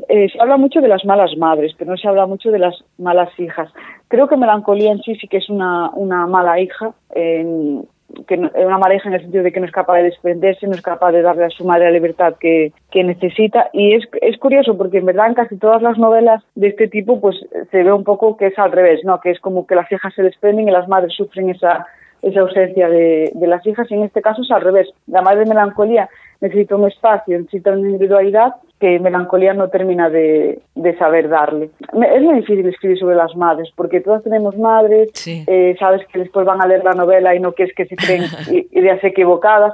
Eh, 0.07 0.29
se 0.31 0.39
habla 0.39 0.57
mucho 0.57 0.79
de 0.79 0.87
las 0.87 1.03
malas 1.03 1.35
madres, 1.37 1.73
pero 1.77 1.91
no 1.91 1.97
se 1.97 2.07
habla 2.07 2.27
mucho 2.27 2.51
de 2.51 2.59
las 2.59 2.75
malas 2.99 3.29
hijas. 3.39 3.71
Creo 4.07 4.27
que 4.27 4.37
Melancolía 4.37 4.91
en 4.91 5.01
sí 5.01 5.15
sí 5.15 5.27
que 5.27 5.37
es 5.37 5.49
una, 5.49 5.89
una 5.91 6.27
mala 6.27 6.59
hija, 6.59 6.93
eh, 7.15 7.81
que 8.27 8.37
no, 8.37 8.51
una 8.53 8.77
mala 8.77 8.95
hija 8.95 9.09
en 9.09 9.15
el 9.15 9.21
sentido 9.21 9.43
de 9.43 9.51
que 9.51 9.59
no 9.59 9.65
es 9.65 9.71
capaz 9.71 9.97
de 9.97 10.03
desprenderse, 10.03 10.67
no 10.67 10.73
es 10.73 10.81
capaz 10.81 11.11
de 11.11 11.23
darle 11.23 11.45
a 11.45 11.49
su 11.49 11.65
madre 11.65 11.85
la 11.85 11.91
libertad 11.91 12.35
que, 12.39 12.71
que 12.91 13.03
necesita. 13.03 13.69
Y 13.73 13.95
es, 13.95 14.03
es 14.21 14.37
curioso 14.37 14.77
porque 14.77 14.99
en 14.99 15.05
verdad 15.05 15.27
en 15.27 15.33
casi 15.33 15.57
todas 15.57 15.81
las 15.81 15.97
novelas 15.97 16.43
de 16.53 16.67
este 16.67 16.87
tipo 16.87 17.19
pues 17.19 17.35
se 17.71 17.83
ve 17.83 17.91
un 17.91 18.03
poco 18.03 18.37
que 18.37 18.47
es 18.47 18.59
al 18.59 18.71
revés, 18.71 19.01
¿no? 19.03 19.19
que 19.19 19.31
es 19.31 19.39
como 19.39 19.65
que 19.65 19.75
las 19.75 19.91
hijas 19.91 20.13
se 20.13 20.21
desprenden 20.21 20.69
y 20.69 20.71
las 20.71 20.87
madres 20.87 21.13
sufren 21.15 21.49
esa 21.49 21.87
esa 22.21 22.39
ausencia 22.39 22.89
de, 22.89 23.31
de, 23.35 23.47
las 23.47 23.65
hijas 23.67 23.89
y 23.91 23.93
en 23.93 24.03
este 24.03 24.21
caso 24.21 24.41
es 24.41 24.49
al 24.49 24.61
revés. 24.61 24.89
La 25.05 25.21
madre 25.21 25.41
de 25.41 25.45
melancolía 25.45 26.09
necesita 26.41 26.75
un 26.75 26.87
espacio, 26.87 27.37
necesita 27.37 27.71
una 27.71 27.89
individualidad 27.89 28.55
que 28.79 28.99
melancolía 28.99 29.53
no 29.53 29.69
termina 29.69 30.09
de, 30.09 30.59
de 30.75 30.97
saber 30.97 31.29
darle. 31.29 31.69
Es 31.81 32.21
muy 32.21 32.35
difícil 32.35 32.67
escribir 32.67 32.99
sobre 32.99 33.15
las 33.15 33.35
madres 33.35 33.69
porque 33.75 34.01
todas 34.01 34.23
tenemos 34.23 34.57
madres, 34.57 35.11
sí. 35.13 35.43
eh, 35.47 35.75
sabes 35.79 36.05
que 36.07 36.19
después 36.19 36.45
van 36.45 36.61
a 36.61 36.67
leer 36.67 36.83
la 36.83 36.93
novela 36.93 37.33
y 37.33 37.39
no 37.39 37.53
quieres 37.53 37.73
que 37.75 37.85
se 37.85 37.95
creen 37.95 38.23
ideas 38.71 39.03
equivocadas 39.03 39.73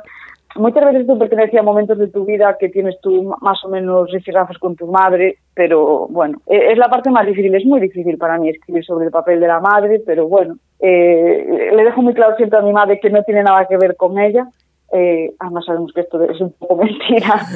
muchas 0.56 0.86
veces 0.86 1.08
tú 1.08 1.18
perteneces 1.18 1.60
a 1.60 1.64
momentos 1.64 1.98
de 1.98 2.08
tu 2.08 2.26
vida 2.26 2.58
que 2.60 2.70
tienes 2.70 3.00
tú 3.02 3.36
más 3.42 3.64
o 3.64 3.70
menos 3.70 4.12
rifirrafos 4.12 4.58
con 4.58 4.76
tu 4.76 4.88
madre, 4.88 5.38
pero 5.54 6.08
bueno, 6.10 6.40
e, 6.48 6.72
es 6.72 6.78
la 6.78 6.90
parte 6.90 7.10
más 7.10 7.26
difícil, 7.26 7.54
es 7.56 7.66
muy 7.66 7.80
difícil 7.80 8.18
para 8.18 8.38
mí 8.38 8.50
escribir 8.50 8.84
sobre 8.84 9.06
el 9.06 9.12
papel 9.12 9.40
de 9.40 9.48
la 9.48 9.60
madre, 9.60 10.02
pero 10.06 10.28
bueno, 10.28 10.56
eh, 10.80 11.72
le 11.74 11.84
dejo 11.84 12.02
muy 12.02 12.14
claro 12.14 12.36
siempre 12.36 12.60
a 12.60 12.64
mi 12.64 12.74
madre 12.74 13.00
que 13.00 13.10
no 13.10 13.24
tiene 13.24 13.44
nada 13.44 13.66
que 13.68 13.78
ver 13.78 13.96
con 13.96 14.20
ella, 14.20 14.48
eh, 14.92 15.34
además 15.40 15.66
sabemos 15.66 15.94
que 15.94 16.02
esto 16.02 16.22
es 16.24 16.40
un 16.42 16.52
poco 16.52 16.76
mentira, 16.84 17.48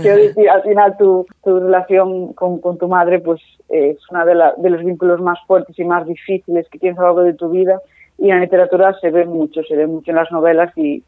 al 0.52 0.64
final 0.64 0.98
tu, 0.98 1.26
tu 1.44 1.60
relación 1.60 2.34
con, 2.34 2.60
con, 2.60 2.78
tu 2.78 2.88
madre 2.88 3.20
pues 3.20 3.42
es 3.70 3.98
uno 4.10 4.26
de, 4.26 4.36
de 4.58 4.70
los 4.70 4.84
vínculos 4.84 5.20
más 5.22 5.40
fuertes 5.46 5.78
y 5.78 5.84
más 5.84 6.08
difíciles 6.08 6.68
que 6.70 6.80
tienes 6.80 6.98
a 6.98 7.02
lo 7.02 7.08
largo 7.08 7.24
de 7.24 7.34
tu 7.34 7.50
vida. 7.50 7.82
Y 8.18 8.30
en 8.30 8.36
la 8.38 8.42
literatura 8.42 8.98
se 9.02 9.10
ve 9.10 9.26
mucho, 9.26 9.62
se 9.64 9.76
ve 9.76 9.88
mucho 9.88 10.12
en 10.12 10.16
las 10.16 10.32
novelas 10.32 10.72
y, 10.78 11.04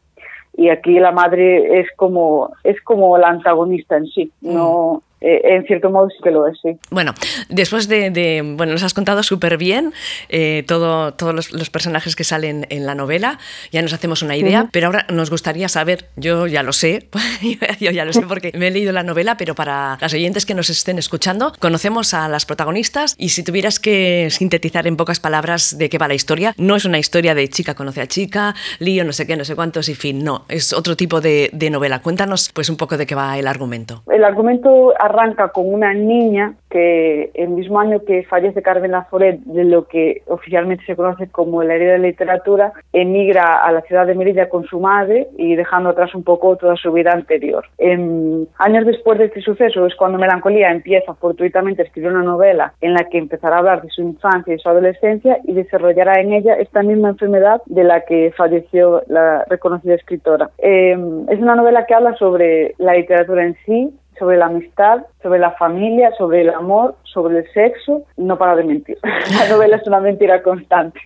y 0.54 0.68
aquí 0.68 0.98
la 0.98 1.12
madre 1.12 1.80
es 1.80 1.88
como 1.96 2.52
es 2.62 2.80
como 2.82 3.16
la 3.16 3.28
antagonista 3.28 3.96
en 3.96 4.06
sí, 4.06 4.30
no 4.42 5.02
eh, 5.20 5.40
en 5.44 5.64
cierto 5.66 5.90
modo 5.90 6.08
sí 6.10 6.16
que 6.22 6.30
lo 6.30 6.46
es, 6.46 6.58
sí. 6.62 6.78
Bueno, 6.90 7.14
después 7.48 7.88
de, 7.88 8.42
bueno, 8.56 8.72
nos 8.72 8.82
has 8.82 8.94
contado 8.94 9.22
súper 9.22 9.56
bien 9.56 9.92
eh, 10.28 10.64
todo, 10.66 11.14
todos 11.14 11.52
los, 11.52 11.70
personajes 11.70 12.16
que 12.16 12.24
salen 12.24 12.66
en 12.70 12.86
la 12.86 12.94
novela, 12.94 13.38
ya 13.70 13.82
nos 13.82 13.92
hacemos 13.92 14.22
una 14.22 14.36
idea, 14.36 14.68
pero 14.72 14.86
ahora 14.86 15.06
nos 15.10 15.30
gustaría 15.30 15.68
saber, 15.68 16.06
yo 16.16 16.46
ya 16.46 16.62
lo 16.62 16.72
sé, 16.72 17.08
yo 17.80 17.90
ya 17.90 18.04
lo 18.04 18.12
sé 18.12 18.22
porque 18.22 18.52
me 18.56 18.68
he 18.68 18.70
leído 18.70 18.92
la 18.92 19.02
novela, 19.02 19.36
pero 19.36 19.54
para 19.54 19.98
las 20.00 20.14
oyentes 20.14 20.46
que 20.46 20.54
nos 20.54 20.70
estén 20.70 20.98
escuchando, 20.98 21.52
conocemos 21.58 22.14
a 22.14 22.28
las 22.28 22.46
protagonistas 22.46 23.14
y 23.18 23.30
si 23.30 23.42
tuvieras 23.42 23.78
que 23.78 24.28
sintetizar 24.30 24.86
en 24.86 24.96
pocas 24.96 25.20
palabras 25.20 25.76
de 25.78 25.88
qué 25.88 25.98
va 25.98 26.08
la 26.08 26.14
historia, 26.14 26.54
no 26.56 26.76
es 26.76 26.84
una 26.84 26.98
historia 26.98 27.34
de 27.34 27.48
chica 27.48 27.74
conoce 27.74 28.00
a 28.00 28.06
chica, 28.06 28.54
lío, 28.78 29.04
no 29.04 29.12
sé 29.12 29.26
qué, 29.26 29.36
no 29.36 29.44
sé 29.44 29.54
cuántos 29.54 29.88
y 29.88 29.94
fin, 29.94 30.24
no, 30.24 30.44
es 30.48 30.72
otro 30.72 30.96
tipo 30.96 31.20
de, 31.20 31.50
de 31.52 31.70
novela. 31.70 32.00
Cuéntanos 32.00 32.50
pues 32.54 32.70
un 32.70 32.76
poco 32.76 32.96
de 32.96 33.06
qué 33.06 33.14
va 33.14 33.38
el 33.38 33.46
argumento. 33.46 34.02
El 34.12 34.24
argumento 34.24 34.94
arranca 35.08 35.48
con 35.48 35.72
una 35.72 35.92
niña 35.94 36.54
que 36.70 37.30
el 37.34 37.48
mismo 37.50 37.80
año 37.80 38.04
que 38.04 38.24
fallece 38.24 38.62
Carmen 38.62 38.92
Laforet, 38.92 39.40
de 39.40 39.64
lo 39.64 39.86
que 39.88 40.22
oficialmente 40.26 40.84
se 40.84 40.96
conoce 40.96 41.28
como 41.28 41.62
la 41.62 41.74
herida 41.74 41.92
de 41.92 41.98
literatura, 41.98 42.72
emigra 42.92 43.62
a 43.62 43.72
la 43.72 43.80
ciudad 43.82 44.06
de 44.06 44.14
Merida 44.14 44.48
con 44.48 44.64
su 44.64 44.78
madre 44.80 45.28
y 45.36 45.54
dejando 45.56 45.90
atrás 45.90 46.14
un 46.14 46.24
poco 46.24 46.56
toda 46.56 46.76
su 46.76 46.92
vida 46.92 47.12
anterior. 47.12 47.64
En, 47.78 48.46
años 48.58 48.86
después 48.86 49.18
de 49.18 49.26
este 49.26 49.40
suceso 49.40 49.86
es 49.86 49.94
cuando 49.94 50.18
Melancolía 50.18 50.70
empieza 50.70 51.14
fortuitamente 51.14 51.82
a 51.82 51.84
escribir 51.86 52.10
una 52.10 52.22
novela 52.22 52.74
en 52.80 52.94
la 52.94 53.04
que 53.04 53.18
empezará 53.18 53.56
a 53.56 53.58
hablar 53.60 53.82
de 53.82 53.90
su 53.90 54.02
infancia 54.02 54.54
y 54.54 54.58
su 54.58 54.68
adolescencia 54.68 55.38
y 55.44 55.54
desarrollará 55.54 56.20
en 56.20 56.32
ella 56.32 56.54
esta 56.54 56.82
misma 56.82 57.10
enfermedad 57.10 57.62
de 57.66 57.84
la 57.84 58.02
que 58.02 58.32
falleció 58.36 59.02
la 59.08 59.44
reconocida 59.48 59.94
escritora. 59.94 60.50
Eh, 60.58 60.96
es 61.28 61.38
una 61.40 61.54
novela 61.54 61.86
que 61.86 61.94
habla 61.94 62.14
sobre 62.16 62.74
la 62.78 62.94
literatura 62.94 63.44
en 63.44 63.56
sí, 63.64 63.90
sobre 64.18 64.36
la 64.36 64.46
amistad, 64.46 65.02
sobre 65.22 65.38
la 65.38 65.52
familia, 65.52 66.12
sobre 66.16 66.42
el 66.42 66.50
amor, 66.50 66.96
sobre 67.04 67.38
el 67.38 67.52
sexo, 67.52 68.02
no 68.16 68.38
para 68.38 68.56
de 68.56 68.64
mentir. 68.64 68.98
La 69.38 69.48
novela 69.48 69.76
es 69.76 69.86
una 69.86 70.00
mentira 70.00 70.42
constante. 70.42 71.00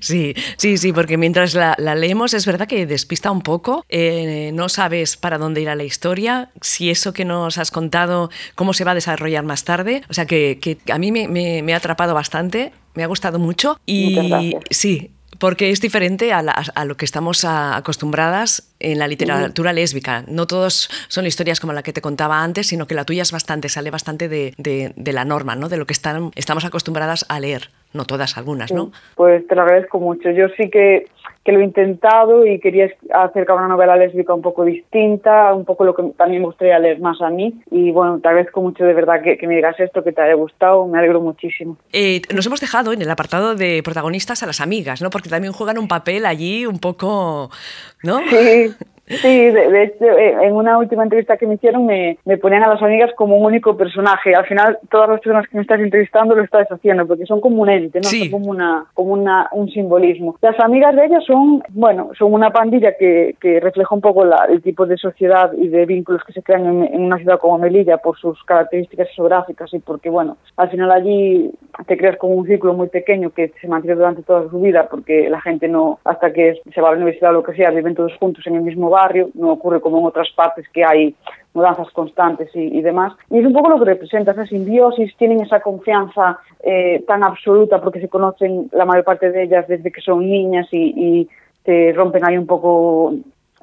Sí, 0.00 0.34
sí, 0.56 0.78
sí, 0.78 0.92
porque 0.92 1.16
mientras 1.16 1.54
la, 1.54 1.74
leemos 1.76 2.32
es 2.34 2.46
verdad 2.46 2.66
que 2.66 2.86
despista 2.86 3.30
un 3.30 3.42
poco, 3.42 3.84
eh, 3.88 4.52
no 4.54 4.68
sabes 4.68 5.16
para 5.16 5.38
dónde 5.38 5.60
irá 5.60 5.74
la 5.74 5.84
historia, 5.84 6.50
si 6.60 6.90
eso 6.90 7.12
que 7.12 7.24
nos 7.24 7.58
has 7.58 7.70
contado, 7.70 8.30
cómo 8.54 8.72
se 8.72 8.84
va 8.84 8.92
a 8.92 8.94
desarrollar 8.94 9.44
más 9.44 9.64
tarde, 9.64 10.02
o 10.08 10.14
sea 10.14 10.26
que, 10.26 10.78
a 10.90 10.98
mí 10.98 11.12
me, 11.12 11.72
ha 11.72 11.76
atrapado 11.76 12.14
bastante, 12.14 12.72
me 12.94 13.04
ha 13.04 13.06
gustado 13.06 13.38
mucho 13.38 13.78
y 13.84 14.56
sí, 14.70 15.10
porque 15.40 15.70
es 15.70 15.80
diferente 15.80 16.32
a, 16.32 16.42
lo 16.84 16.96
que 16.96 17.06
estamos 17.06 17.44
acostumbradas 17.44 18.70
en 18.78 18.98
la 18.98 19.08
literatura 19.08 19.72
lésbica. 19.72 20.22
No 20.28 20.46
todos 20.46 20.90
son 21.08 21.26
historias 21.26 21.58
como 21.58 21.72
la 21.72 21.82
que 21.82 21.94
te 21.94 22.02
contaba 22.02 22.42
antes, 22.44 22.68
sino 22.68 22.86
que 22.86 22.94
la 22.94 23.04
tuya 23.04 23.22
es 23.22 23.32
bastante, 23.32 23.70
sale 23.70 23.90
bastante 23.90 24.28
de, 24.28 24.52
de, 24.58 25.12
la 25.12 25.24
norma, 25.24 25.56
¿no? 25.56 25.70
de 25.70 25.78
lo 25.78 25.86
que 25.86 25.94
están, 25.94 26.30
estamos 26.36 26.64
acostumbradas 26.64 27.24
a 27.28 27.40
leer. 27.40 27.70
No 27.92 28.04
todas, 28.04 28.38
algunas, 28.38 28.70
¿no? 28.70 28.92
Pues 29.16 29.44
te 29.48 29.56
lo 29.56 29.62
agradezco 29.62 29.98
mucho. 29.98 30.30
Yo 30.30 30.46
sí 30.56 30.70
que, 30.70 31.08
que 31.50 31.56
lo 31.56 31.60
he 31.60 31.64
intentado 31.64 32.46
y 32.46 32.60
quería 32.60 32.88
acercar 33.12 33.56
una 33.56 33.68
novela 33.68 33.96
lésbica 33.96 34.32
un 34.32 34.42
poco 34.42 34.64
distinta, 34.64 35.52
un 35.52 35.64
poco 35.64 35.84
lo 35.84 35.94
que 35.94 36.02
también 36.16 36.42
me 36.42 36.46
gustaría 36.46 36.78
leer 36.78 37.00
más 37.00 37.20
a 37.20 37.28
mí. 37.30 37.60
Y 37.70 37.90
bueno, 37.90 38.20
te 38.20 38.28
agradezco 38.28 38.60
mucho 38.60 38.84
de 38.84 38.94
verdad 38.94 39.20
que, 39.22 39.36
que 39.36 39.48
me 39.48 39.56
digas 39.56 39.78
esto, 39.80 40.04
que 40.04 40.12
te 40.12 40.22
haya 40.22 40.34
gustado, 40.34 40.86
me 40.86 40.98
alegro 40.98 41.20
muchísimo. 41.20 41.76
Eh, 41.92 42.22
nos 42.32 42.46
hemos 42.46 42.60
dejado 42.60 42.92
en 42.92 43.02
el 43.02 43.10
apartado 43.10 43.56
de 43.56 43.82
protagonistas 43.82 44.42
a 44.42 44.46
las 44.46 44.60
amigas, 44.60 45.02
¿no? 45.02 45.10
Porque 45.10 45.28
también 45.28 45.52
juegan 45.52 45.78
un 45.78 45.88
papel 45.88 46.24
allí 46.24 46.66
un 46.66 46.78
poco, 46.78 47.50
¿no? 48.04 48.20
Sí, 48.30 48.72
Sí, 49.10 49.50
de, 49.50 49.82
hecho, 49.82 50.04
eh, 50.04 50.36
en 50.40 50.54
una 50.54 50.78
última 50.78 51.02
entrevista 51.02 51.36
que 51.36 51.44
me 51.44 51.54
hicieron 51.54 51.84
me, 51.84 52.16
me, 52.24 52.38
ponían 52.38 52.62
a 52.62 52.74
las 52.74 52.82
amigas 52.82 53.10
como 53.16 53.36
un 53.36 53.44
único 53.44 53.76
personaje. 53.76 54.36
Al 54.36 54.46
final, 54.46 54.78
todas 54.88 55.08
las 55.08 55.20
personas 55.20 55.48
que 55.48 55.56
me 55.56 55.62
estás 55.62 55.80
entrevistando 55.80 56.36
lo 56.36 56.44
estás 56.44 56.70
haciendo, 56.70 57.08
porque 57.08 57.26
son 57.26 57.40
como 57.40 57.62
un 57.62 57.70
ente, 57.70 57.98
¿no? 57.98 58.04
Son 58.04 58.30
como, 58.30 58.50
una, 58.50 58.84
como 58.94 59.14
una, 59.14 59.48
un 59.50 59.68
simbolismo. 59.68 60.36
Las 60.40 60.58
amigas 60.60 60.94
de 60.94 61.06
ellas 61.06 61.24
son, 61.26 61.60
bueno, 61.70 62.10
son 62.16 62.32
una 62.32 62.50
pandilla 62.50 62.96
que, 62.96 63.34
que 63.40 63.58
refleja 63.58 63.92
un 63.92 64.00
poco 64.00 64.24
la, 64.24 64.46
el 64.48 64.62
tipo 64.62 64.86
de 64.86 64.96
sociedad 64.96 65.52
y 65.54 65.66
de 65.66 65.86
vínculos 65.86 66.22
que 66.24 66.32
se 66.32 66.42
crean 66.42 66.66
en, 66.66 66.94
en, 66.94 67.02
una 67.02 67.18
ciudad 67.18 67.40
como 67.40 67.58
Melilla 67.58 67.96
por 67.96 68.16
sus 68.16 68.40
características 68.44 69.08
geográficas 69.16 69.74
y 69.74 69.80
porque, 69.80 70.08
bueno, 70.08 70.36
al 70.56 70.70
final 70.70 70.92
allí 70.92 71.50
te 71.88 71.96
creas 71.96 72.16
como 72.16 72.34
un 72.34 72.46
círculo 72.46 72.74
muy 72.74 72.88
pequeño 72.88 73.30
que 73.30 73.52
se 73.60 73.66
mantiene 73.66 73.96
durante 73.96 74.22
toda 74.22 74.48
su 74.48 74.60
vida 74.60 74.86
porque 74.88 75.28
la 75.28 75.40
gente 75.40 75.66
no, 75.66 75.98
hasta 76.04 76.32
que 76.32 76.60
se 76.72 76.80
va 76.80 76.88
a 76.88 76.90
la 76.92 76.98
universidad 76.98 77.30
o 77.30 77.34
lo 77.34 77.42
que 77.42 77.54
sea, 77.54 77.70
viven 77.70 77.96
todos 77.96 78.16
juntos 78.18 78.46
en 78.46 78.54
el 78.54 78.62
mismo 78.62 78.88
barrio 78.88 78.99
barrio, 79.00 79.30
no 79.34 79.52
ocurre 79.52 79.80
como 79.80 79.98
en 79.98 80.06
otras 80.06 80.28
partes 80.34 80.68
que 80.68 80.84
hay 80.84 81.14
mudanzas 81.54 81.90
constantes 81.90 82.50
y, 82.54 82.80
demás. 82.80 83.12
Y 83.30 83.38
es 83.38 83.46
un 83.46 83.52
poco 83.52 83.70
lo 83.70 83.78
que 83.78 83.86
representa 83.86 84.32
esa 84.32 84.46
simbiosis, 84.46 85.16
tienen 85.16 85.40
esa 85.40 85.60
confianza 85.60 86.38
eh, 86.62 87.02
tan 87.06 87.24
absoluta 87.24 87.80
porque 87.80 88.00
se 88.00 88.08
conocen 88.08 88.68
la 88.72 88.84
mayor 88.84 89.04
parte 89.04 89.30
de 89.30 89.44
ellas 89.44 89.66
desde 89.66 89.90
que 89.90 90.00
son 90.00 90.20
niñas 90.20 90.68
y, 90.72 91.28
se 91.64 91.92
rompen 91.92 92.24
ahí 92.24 92.38
un 92.38 92.46
poco 92.46 93.12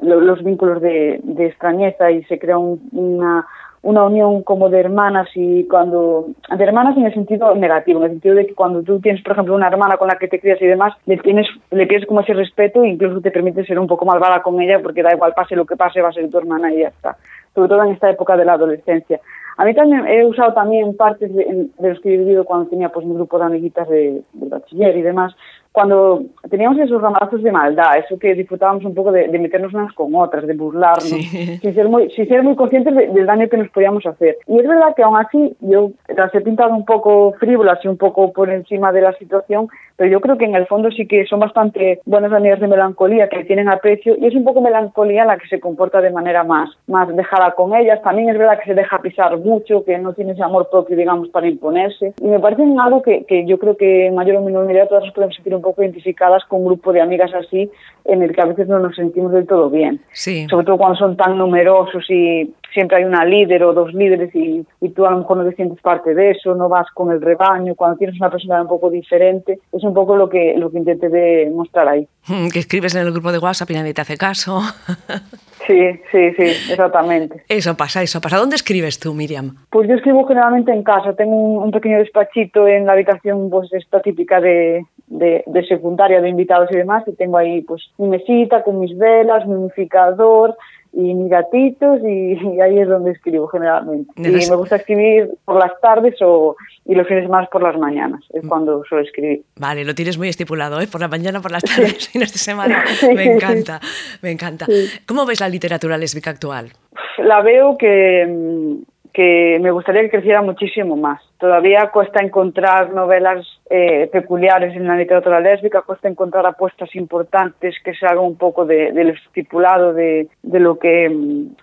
los 0.02 0.43
vínculos 0.43 0.80
de, 0.82 1.19
de, 1.23 1.47
extrañeza 1.47 2.12
y 2.12 2.23
se 2.26 2.38
crea 2.38 2.60
un, 2.60 2.80
una, 2.91 3.43
una 3.82 4.06
unión 4.06 4.44
como 4.44 4.70
de 4.70 4.80
hermanas 4.80 5.30
y 5.36 5.66
cuando 5.66 6.28
de 6.56 6.63
hermanas 6.63 6.98
en 6.98 7.06
el 7.06 7.13
sentido 7.13 7.54
negativo, 7.56 8.00
en 8.00 8.06
el 8.06 8.12
sentido 8.12 8.36
de 8.36 8.48
que 8.48 8.56
cuando 8.56 8.84
tú 8.84 9.00
tienes, 9.00 9.22
por 9.24 9.34
ejemplo, 9.34 9.56
una 9.56 9.68
hermana 9.68 9.98
con 9.98 10.08
la 10.08 10.18
que 10.18 10.28
te 10.28 10.40
crías 10.40 10.62
y 10.62 10.66
demás, 10.66 10.94
le 11.06 11.18
tienes 11.18 11.48
le 11.72 11.86
tienes 11.86 12.08
como 12.08 12.22
ese 12.22 12.34
respeto 12.34 12.84
e 12.84 12.90
incluso 12.90 13.22
te 13.22 13.32
permite 13.32 13.66
ser 13.66 13.80
un 13.80 13.88
poco 13.88 14.06
malvada 14.06 14.42
con 14.42 14.60
ella 14.60 14.80
porque 14.82 15.04
da 15.04 15.13
igual 15.13 15.34
pase 15.34 15.56
lo 15.56 15.66
que 15.66 15.76
pase, 15.76 16.02
va 16.02 16.10
a 16.10 16.13
ser 16.13 16.30
tu 16.30 16.38
hermana 16.38 16.74
y 16.74 16.80
ya 16.80 16.90
está. 16.90 17.18
Sobre 17.54 17.70
todo 17.70 17.84
en 17.84 17.94
esta 17.94 18.10
época 18.10 18.36
de 18.36 18.46
la 18.46 18.54
adolescencia. 18.54 19.20
A 19.58 19.66
mí 19.66 19.74
también 19.74 20.06
he 20.06 20.24
usado 20.24 20.54
también 20.54 20.96
partes 20.96 21.34
de, 21.34 21.68
los 21.80 22.00
que 22.02 22.13
he 22.13 22.18
vivido 22.18 22.46
cuando 22.46 22.70
tenía 22.70 22.90
pues 22.90 23.06
mi 23.08 23.16
grupo 23.16 23.40
de 23.40 23.46
amiguitas 23.46 23.90
de, 23.90 24.22
de 24.34 24.50
bachiller 24.50 24.96
y 24.96 25.02
demás, 25.02 25.36
cuando 25.78 26.24
teníamos 26.50 26.80
esos 26.80 27.00
ramalazos 27.00 27.44
de 27.44 27.52
maldad, 27.52 28.00
eso 28.00 28.18
que 28.18 28.34
disfrutábamos 28.34 28.84
un 28.84 28.96
poco 28.96 29.12
de, 29.12 29.28
meternos 29.38 29.76
unas 29.76 29.94
con 29.94 30.16
otras, 30.16 30.48
de 30.48 30.56
burlarnos, 30.56 31.04
sin, 31.04 31.76
ser 31.76 31.88
muy, 31.88 32.10
sin 32.10 32.28
ser 32.28 32.42
muy 32.42 32.56
conscientes 32.56 32.96
del 32.96 33.28
daño 33.28 33.48
que 33.48 33.58
nos 33.58 33.70
podíamos 33.70 34.04
hacer. 34.08 34.38
Y 34.48 34.58
es 34.58 34.68
verdad 34.68 34.96
que 34.96 35.04
aún 35.04 35.18
así 35.18 35.56
yo 35.60 35.92
las 36.08 36.34
he 36.34 36.42
pintado 36.42 36.74
un 36.74 36.84
poco 36.84 37.34
frívolas 37.34 37.78
y 37.84 37.90
un 37.90 37.98
poco 37.98 38.34
por 38.34 38.50
encima 38.50 38.92
de 38.92 39.02
la 39.02 39.13
situación, 39.20 39.68
pero 39.98 40.10
yo 40.10 40.20
creo 40.20 40.40
que 40.40 40.46
en 40.46 40.56
el 40.56 40.66
fondo 40.66 40.90
sí 40.90 41.06
que 41.06 41.28
son 41.28 41.42
bastante 41.42 42.02
buenas 42.06 42.34
amigas 42.34 42.60
de 42.60 42.68
melancolía, 42.68 43.30
que 43.30 43.46
tienen 43.46 43.70
aprecio, 43.70 44.16
y 44.18 44.26
es 44.26 44.34
un 44.34 44.46
poco 44.46 44.62
melancolía 44.62 45.26
la 45.26 45.38
que 45.38 45.48
se 45.48 45.60
comporta 45.60 46.02
de 46.02 46.10
manera 46.10 46.44
más, 46.44 46.72
más 46.88 47.08
dejada 47.16 47.52
con 47.52 47.76
ellas. 47.76 48.02
También 48.02 48.30
es 48.30 48.38
verdad 48.40 48.58
que 48.58 48.66
se 48.66 48.74
deja 48.74 49.00
pisar 49.00 49.38
mucho, 49.38 49.86
que 49.86 50.00
no 50.00 50.13
tiene 50.13 50.32
ese 50.32 50.42
amor 50.42 50.70
propio, 50.72 50.98
digamos, 50.98 51.30
para 51.30 51.48
imponerse. 51.48 52.16
Y 52.20 52.28
me 52.28 52.40
parece 52.40 52.63
algo 52.63 53.04
que, 53.04 53.26
que 53.26 53.46
yo 53.46 53.60
creo 53.60 53.78
que 53.78 54.08
en 54.08 54.16
mayor 54.16 54.38
o 54.38 54.42
menor 54.42 54.66
medida 54.66 54.88
todas 54.88 55.04
nos 55.04 55.13
podemos 55.13 55.36
sentir 55.36 55.54
un 55.54 55.62
poco 55.62 55.66
identificadas 55.77 56.43
con 56.45 56.62
un 56.62 56.67
grupo 56.67 56.93
de 56.93 57.01
amigas 57.01 57.34
así 57.34 57.69
en 58.06 58.23
el 58.23 58.34
que 58.34 58.41
a 58.41 58.45
veces 58.45 58.67
no 58.67 58.80
nos 58.80 58.95
sentimos 58.95 59.34
del 59.34 59.45
todo 59.45 59.69
bien. 59.69 60.01
Sobre 60.13 60.65
todo 60.65 60.77
cuando 60.77 60.97
son 60.97 61.17
tan 61.17 61.38
numerosos 61.38 62.10
y 62.10 62.53
siempre 62.73 62.97
hay 62.97 63.03
una 63.03 63.25
líder 63.25 63.63
o 63.63 63.73
dos 63.73 63.93
líderes 63.93 64.34
y, 64.36 64.65
y, 64.82 64.89
tú 64.89 65.06
a 65.06 65.12
lo 65.12 65.17
mejor 65.19 65.38
no 65.38 65.49
te 65.49 65.56
sientes 65.56 65.82
parte 65.82 66.13
de 66.13 66.32
eso, 66.32 66.56
no 66.56 66.69
vas 66.69 66.88
con 66.93 67.12
el 67.12 67.21
rebaño, 67.21 67.75
cuando 67.75 67.97
tienes 67.97 68.19
una 68.19 68.30
persona 68.30 68.62
un 68.62 68.67
poco 68.67 68.89
diferente, 68.89 69.60
es 69.71 69.84
un 69.84 69.93
poco 69.93 70.15
lo 70.15 70.30
que, 70.30 70.56
lo 70.58 70.69
que 70.71 70.77
intenté 70.77 71.10
demostrar 71.10 71.88
ahí. 71.88 72.08
Que 72.53 72.60
escribes 72.60 72.95
en 72.95 73.06
el 73.06 73.12
grupo 73.12 73.32
de 73.32 73.39
WhatsApp 73.39 73.71
y 73.71 73.73
nadie 73.73 73.93
te 73.93 74.01
hace 74.01 74.17
caso. 74.17 74.62
Sí, 75.65 75.99
sí, 76.12 76.32
sí, 76.38 76.71
exactamente. 76.71 77.43
Eso 77.49 77.75
pasa, 77.75 78.01
eso 78.01 78.21
pasa. 78.21 78.38
¿Dónde 78.38 78.56
escribes 78.56 78.99
tú, 78.99 79.13
Miriam? 79.13 79.58
Pues 79.69 79.89
yo 79.89 79.95
escribo 79.95 80.25
generalmente 80.25 80.71
en 80.71 80.82
casa. 80.82 81.13
Tengo 81.13 81.36
un, 81.36 81.71
pequeño 81.71 81.97
despachito 81.97 82.67
en 82.67 82.86
la 82.86 82.93
habitación, 82.93 83.49
pues 83.49 83.73
esta 83.73 83.99
típica 84.01 84.39
de, 84.39 84.86
de, 85.08 85.43
de, 85.46 85.65
secundaria, 85.65 86.22
de 86.22 86.30
invitados 86.30 86.70
y 86.72 86.78
demás, 86.78 87.04
y 87.08 87.13
tengo 87.13 87.38
ahí 87.38 87.62
pues 87.62 87.82
mi 87.98 88.08
mesita 88.08 88.63
con 88.63 88.80
mis 88.80 88.98
velas, 88.98 89.48
mi 89.48 89.56
unificador, 89.56 90.56
y 90.93 91.13
mis 91.13 91.30
gatitos 91.30 92.00
y, 92.04 92.34
y, 92.34 92.62
ahí 92.62 92.80
es 92.80 92.88
donde 92.88 93.12
escribo 93.12 93.48
generalmente. 93.48 94.12
Y 94.15 94.50
me 94.50 94.56
gusta 94.56 94.78
escribir 94.78 95.30
por 95.46 95.60
las 95.60 95.80
tardes 95.80 96.15
o, 96.22 96.56
y 96.86 96.96
los 96.96 97.08
fines 97.08 97.30
más 97.30 97.48
por 97.50 97.62
las 97.62 97.78
mañanas, 97.78 98.24
es 98.34 98.43
mm. 98.43 98.48
cuando 98.48 98.84
suelo 98.86 99.04
escribir. 99.04 99.43
Vale, 99.58 99.86
lo 99.86 99.93
tienes 99.93 100.17
muy 100.17 100.30
estipulado, 100.30 100.82
¿eh? 100.82 100.88
por 100.91 101.02
la 101.02 101.08
mañana, 101.08 101.39
por 101.39 101.52
las 101.52 101.63
tardes, 101.63 102.10
fines 102.10 102.34
de 102.34 102.39
semana. 102.39 102.84
Me 103.15 103.26
encanta, 103.26 103.80
me 104.22 104.32
encanta. 104.32 104.65
Sí. 104.65 104.88
¿Cómo 105.06 105.26
ves 105.26 105.39
la 105.39 105.50
literatura 105.50 105.98
lésbica 105.98 106.32
actual? 106.32 106.72
La 107.20 107.41
veo 107.41 107.78
que 107.78 108.78
que 109.17 109.58
me 109.60 109.72
gustaría 109.72 110.04
que 110.04 110.12
creciera 110.12 110.43
muchísimo 110.43 110.96
más. 110.96 111.20
Todavía 111.39 111.89
cuesta 111.91 112.24
encontrar 112.24 112.93
novelas 112.93 113.48
eh, 113.69 114.08
peculiares 114.12 114.75
en 114.75 114.88
la 114.88 114.95
literatura 114.95 115.39
lésbica, 115.39 115.82
cuesta 115.82 116.08
encontrar 116.08 116.45
apuestas 116.45 116.95
importantes 116.95 117.75
que 117.84 117.93
se 117.93 118.06
hagan 118.06 118.23
un 118.23 118.38
poco 118.38 118.65
de, 118.65 118.91
del 118.93 119.10
estipulado 119.10 119.93
de, 119.93 120.30
de, 120.43 120.60
lo 120.60 120.80
que, 120.80 121.10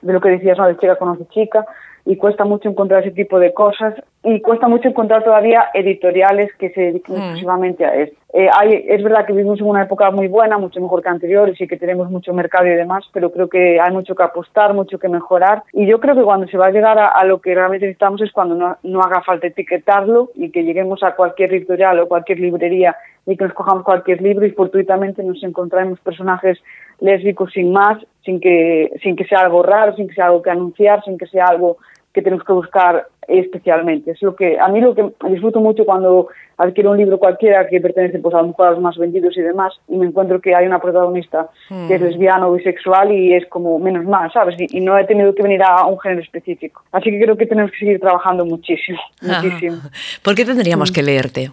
de 0.02 0.12
lo 0.12 0.20
que 0.20 0.30
decías, 0.30 0.58
¿no? 0.58 0.66
de 0.66 0.76
chica 0.76 0.96
conoce 0.96 1.26
chica 1.28 1.64
y 2.04 2.16
cuesta 2.16 2.44
mucho 2.44 2.68
encontrar 2.68 3.02
ese 3.02 3.12
tipo 3.12 3.38
de 3.38 3.54
cosas 3.54 3.94
y 4.24 4.40
cuesta 4.40 4.68
mucho 4.68 4.88
encontrar 4.88 5.22
todavía 5.22 5.66
editoriales 5.74 6.50
que 6.58 6.70
se 6.70 6.80
dediquen 6.80 7.14
mm. 7.14 7.18
exclusivamente 7.18 7.84
a 7.84 7.94
esto. 7.94 8.16
Eh, 8.32 8.48
hay, 8.52 8.84
es 8.88 9.02
verdad 9.02 9.26
que 9.26 9.32
vivimos 9.32 9.60
en 9.60 9.66
una 9.66 9.82
época 9.82 10.10
muy 10.10 10.26
buena, 10.26 10.58
mucho 10.58 10.80
mejor 10.80 11.02
que 11.02 11.08
anteriores 11.08 11.60
y 11.60 11.68
que 11.68 11.76
tenemos 11.76 12.10
mucho 12.10 12.32
mercado 12.32 12.66
y 12.66 12.70
demás, 12.70 13.04
pero 13.12 13.30
creo 13.30 13.48
que 13.48 13.78
hay 13.78 13.92
mucho 13.92 14.16
que 14.16 14.24
apostar, 14.24 14.74
mucho 14.74 14.98
que 14.98 15.08
mejorar 15.08 15.62
y 15.72 15.86
yo 15.86 16.00
creo 16.00 16.16
que 16.16 16.22
cuando 16.22 16.48
se 16.48 16.56
va 16.56 16.66
a 16.66 16.70
llegar 16.72 16.98
a, 16.98 17.06
a 17.06 17.24
lo 17.24 17.40
que 17.40 17.54
realmente 17.54 17.86
necesitamos 17.86 18.22
es 18.22 18.32
cuando 18.32 18.56
no, 18.56 18.76
no 18.82 19.00
haga 19.02 19.22
falta 19.22 19.46
etiquetarlo 19.46 20.30
y 20.34 20.50
que 20.50 20.64
lleguemos 20.64 21.02
a 21.04 21.14
cualquier 21.14 21.54
editorial 21.54 22.00
o 22.00 22.08
cualquier 22.08 22.40
librería 22.40 22.96
y 23.26 23.36
que 23.36 23.44
nos 23.44 23.54
cojamos 23.54 23.84
cualquier 23.84 24.20
libro 24.20 24.46
y 24.46 24.50
fortuitamente 24.50 25.22
nos 25.22 25.42
encontremos 25.44 26.00
personajes 26.00 26.58
lésbicos 27.00 27.52
sin 27.52 27.72
más, 27.72 27.98
sin 28.24 28.40
que, 28.40 28.90
sin 29.02 29.16
que 29.16 29.26
sea 29.26 29.40
algo 29.40 29.62
raro, 29.62 29.94
sin 29.96 30.08
que 30.08 30.14
sea 30.14 30.26
algo 30.26 30.42
que 30.42 30.50
anunciar, 30.50 31.02
sin 31.04 31.18
que 31.18 31.26
sea 31.26 31.46
algo 31.46 31.78
que 32.14 32.22
tenemos 32.22 32.44
que 32.44 32.52
buscar 32.52 33.08
especialmente. 33.26 34.12
Es 34.12 34.22
lo 34.22 34.36
que 34.36 34.58
a 34.58 34.68
mí 34.68 34.80
lo 34.80 34.94
que 34.94 35.12
disfruto 35.28 35.60
mucho 35.60 35.84
cuando 35.84 36.28
adquiero 36.56 36.92
un 36.92 36.98
libro 36.98 37.18
cualquiera 37.18 37.66
que 37.66 37.80
pertenece 37.80 38.20
pues 38.20 38.34
a 38.34 38.40
lo 38.40 38.48
mejor 38.48 38.68
a 38.68 38.70
los 38.70 38.80
más 38.80 38.96
vendidos 38.96 39.36
y 39.36 39.40
demás 39.40 39.74
y 39.88 39.96
me 39.96 40.06
encuentro 40.06 40.40
que 40.40 40.54
hay 40.54 40.66
una 40.66 40.78
protagonista 40.78 41.48
mm. 41.68 41.88
que 41.88 41.96
es 41.96 42.00
lesbiana 42.00 42.46
o 42.46 42.52
bisexual 42.52 43.10
y 43.10 43.34
es 43.34 43.46
como 43.46 43.78
menos 43.80 44.04
mal, 44.04 44.30
¿sabes? 44.32 44.54
Y, 44.60 44.78
y, 44.78 44.80
no 44.80 44.96
he 44.96 45.04
tenido 45.04 45.34
que 45.34 45.42
venir 45.42 45.62
a 45.64 45.84
un 45.86 45.98
género 45.98 46.22
específico. 46.22 46.82
Así 46.92 47.10
que 47.10 47.20
creo 47.20 47.36
que 47.36 47.46
tenemos 47.46 47.72
que 47.72 47.78
seguir 47.78 48.00
trabajando 48.00 48.46
muchísimo, 48.46 49.00
muchísimo. 49.20 49.78
¿Por 50.22 50.34
qué 50.36 50.44
tendríamos 50.44 50.92
mm. 50.92 50.94
que 50.94 51.02
leerte? 51.02 51.50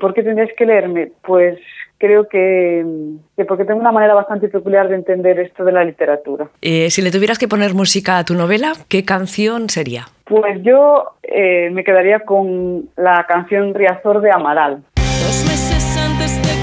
¿Por 0.00 0.14
qué 0.14 0.22
tendrías 0.22 0.50
que 0.56 0.64
leerme? 0.64 1.10
Pues 1.22 1.58
creo 1.98 2.28
que, 2.28 2.84
que, 3.36 3.44
porque 3.44 3.64
tengo 3.64 3.80
una 3.80 3.92
manera 3.92 4.14
bastante 4.14 4.48
peculiar 4.48 4.88
de 4.88 4.96
entender 4.96 5.38
esto 5.38 5.64
de 5.64 5.72
la 5.72 5.84
literatura. 5.84 6.48
Eh, 6.62 6.90
si 6.90 7.02
le 7.02 7.10
tuvieras 7.10 7.38
que 7.38 7.48
poner 7.48 7.74
música 7.74 8.18
a 8.18 8.24
tu 8.24 8.34
novela, 8.34 8.72
¿qué 8.88 9.04
canción 9.04 9.68
sería? 9.68 10.06
Pues 10.24 10.62
yo 10.62 11.16
eh, 11.22 11.70
me 11.70 11.84
quedaría 11.84 12.20
con 12.20 12.88
la 12.96 13.24
canción 13.28 13.74
Riazor 13.74 14.20
de 14.20 14.30
Amaral. 14.32 14.82
Dos 14.96 15.44
meses 15.48 15.96
antes 15.98 16.42
de 16.42 16.55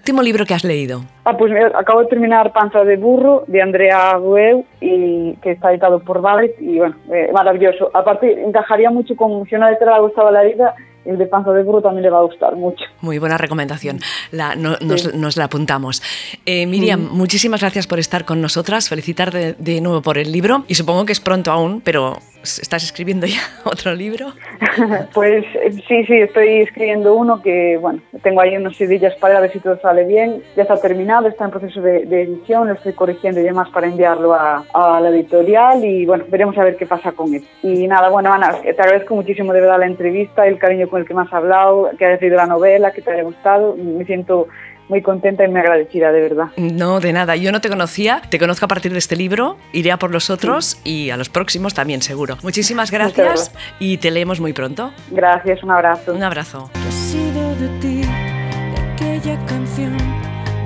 Último 0.00 0.22
libro 0.22 0.46
que 0.46 0.54
has 0.54 0.64
leído. 0.64 1.02
Ah, 1.24 1.36
pues 1.36 1.52
acabo 1.74 2.00
de 2.00 2.06
terminar 2.06 2.52
Panza 2.52 2.84
de 2.84 2.96
Burro 2.96 3.44
de 3.46 3.60
Andrea 3.60 4.16
Bueu 4.16 4.64
y 4.80 5.34
que 5.42 5.50
está 5.52 5.72
editado 5.72 6.00
por 6.00 6.22
Babet 6.22 6.56
y 6.58 6.78
bueno, 6.78 6.96
eh, 7.12 7.30
maravilloso. 7.34 7.90
Aparte 7.92 8.42
encajaría 8.42 8.90
mucho 8.90 9.14
con 9.14 9.44
si 9.46 9.54
una 9.56 9.70
letra 9.70 9.96
le 9.96 10.00
gustaba 10.00 10.30
la 10.30 10.42
vida, 10.42 10.74
el 11.04 11.18
de 11.18 11.26
panza 11.26 11.52
de 11.52 11.62
burro 11.62 11.82
también 11.82 12.02
le 12.02 12.10
va 12.10 12.18
a 12.18 12.22
gustar 12.22 12.56
mucho. 12.56 12.84
Muy 13.00 13.18
buena 13.18 13.38
recomendación, 13.38 13.98
la, 14.30 14.54
no, 14.54 14.76
sí. 14.76 14.84
nos, 14.84 15.14
nos, 15.14 15.36
la 15.36 15.44
apuntamos. 15.44 16.02
Eh, 16.46 16.66
Miriam, 16.66 17.00
mm. 17.00 17.16
muchísimas 17.16 17.60
gracias 17.60 17.86
por 17.86 17.98
estar 17.98 18.24
con 18.24 18.40
nosotras, 18.40 18.88
felicitar 18.88 19.32
de, 19.32 19.54
de, 19.54 19.80
nuevo 19.80 20.02
por 20.02 20.18
el 20.18 20.30
libro 20.32 20.64
y 20.68 20.74
supongo 20.74 21.04
que 21.04 21.12
es 21.12 21.20
pronto 21.20 21.50
aún, 21.50 21.80
pero 21.80 22.18
¿estás 22.42 22.82
escribiendo 22.84 23.26
ya 23.26 23.40
otro 23.64 23.94
libro? 23.94 24.32
pues 25.14 25.44
sí, 25.88 26.04
sí, 26.04 26.14
estoy 26.14 26.62
escribiendo 26.62 27.14
uno 27.14 27.42
que, 27.42 27.76
bueno, 27.80 28.00
tengo 28.22 28.40
ahí 28.40 28.56
unas 28.56 28.80
idillas 28.80 29.14
para 29.16 29.40
ver 29.40 29.52
si 29.52 29.60
todo 29.60 29.78
sale 29.80 30.04
bien, 30.04 30.42
ya 30.56 30.62
está 30.62 30.76
terminado, 30.80 31.28
está 31.28 31.44
en 31.44 31.50
proceso 31.50 31.80
de, 31.80 32.04
de 32.06 32.22
edición, 32.22 32.68
lo 32.68 32.74
estoy 32.74 32.92
corrigiendo 32.92 33.40
y 33.40 33.44
demás 33.44 33.68
para 33.70 33.86
enviarlo 33.86 34.34
a, 34.34 34.64
a, 34.72 35.00
la 35.00 35.10
editorial 35.10 35.84
y 35.84 36.06
bueno, 36.06 36.24
veremos 36.28 36.56
a 36.58 36.64
ver 36.64 36.76
qué 36.76 36.86
pasa 36.86 37.12
con 37.12 37.34
él. 37.34 37.44
Y 37.62 37.86
nada, 37.86 38.08
bueno, 38.08 38.32
Ana, 38.32 38.60
te 38.62 38.70
agradezco 38.70 39.14
muchísimo 39.14 39.52
de 39.52 39.60
verdad 39.60 39.78
la 39.78 39.86
entrevista, 39.86 40.46
el 40.46 40.58
cariño 40.58 40.88
con 40.90 41.00
el 41.00 41.06
que 41.06 41.14
me 41.14 41.22
has 41.22 41.32
hablado, 41.32 41.90
que 41.98 42.04
hayas 42.04 42.20
leído 42.20 42.36
la 42.36 42.46
novela, 42.46 42.92
que 42.92 43.02
te 43.02 43.10
haya 43.10 43.22
gustado. 43.22 43.76
Me 43.76 44.04
siento 44.04 44.48
muy 44.90 45.02
contenta 45.02 45.44
y 45.44 45.48
muy 45.48 45.60
agradecida, 45.60 46.12
de 46.12 46.20
verdad. 46.20 46.48
No, 46.56 47.00
de 47.00 47.12
nada. 47.12 47.36
Yo 47.36 47.52
no 47.52 47.60
te 47.60 47.68
conocía, 47.68 48.20
te 48.28 48.38
conozco 48.38 48.64
a 48.64 48.68
partir 48.68 48.92
de 48.92 48.98
este 48.98 49.16
libro, 49.16 49.56
iré 49.72 49.92
a 49.92 49.98
por 49.98 50.10
los 50.10 50.28
otros 50.30 50.80
sí. 50.82 51.06
y 51.06 51.10
a 51.10 51.16
los 51.16 51.30
próximos 51.30 51.72
también, 51.72 52.02
seguro. 52.02 52.36
Muchísimas 52.42 52.90
gracias 52.90 53.52
y 53.78 53.98
te 53.98 54.10
leemos 54.10 54.40
muy 54.40 54.52
pronto. 54.52 54.92
Gracias, 55.10 55.62
un 55.62 55.70
abrazo. 55.70 56.12
Un 56.12 56.22
abrazo. 56.24 56.70
¿Qué 56.72 56.88
ha 56.88 56.90
sido 56.90 57.54
de 57.54 57.68
ti, 57.80 58.00
de 58.02 58.92
aquella 58.92 59.46
canción, 59.46 59.96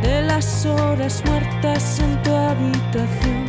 de 0.03 0.23
las 0.23 0.65
horas 0.65 1.23
muertas 1.27 2.01
en 2.01 2.23
tu 2.23 2.31
habitación? 2.33 3.44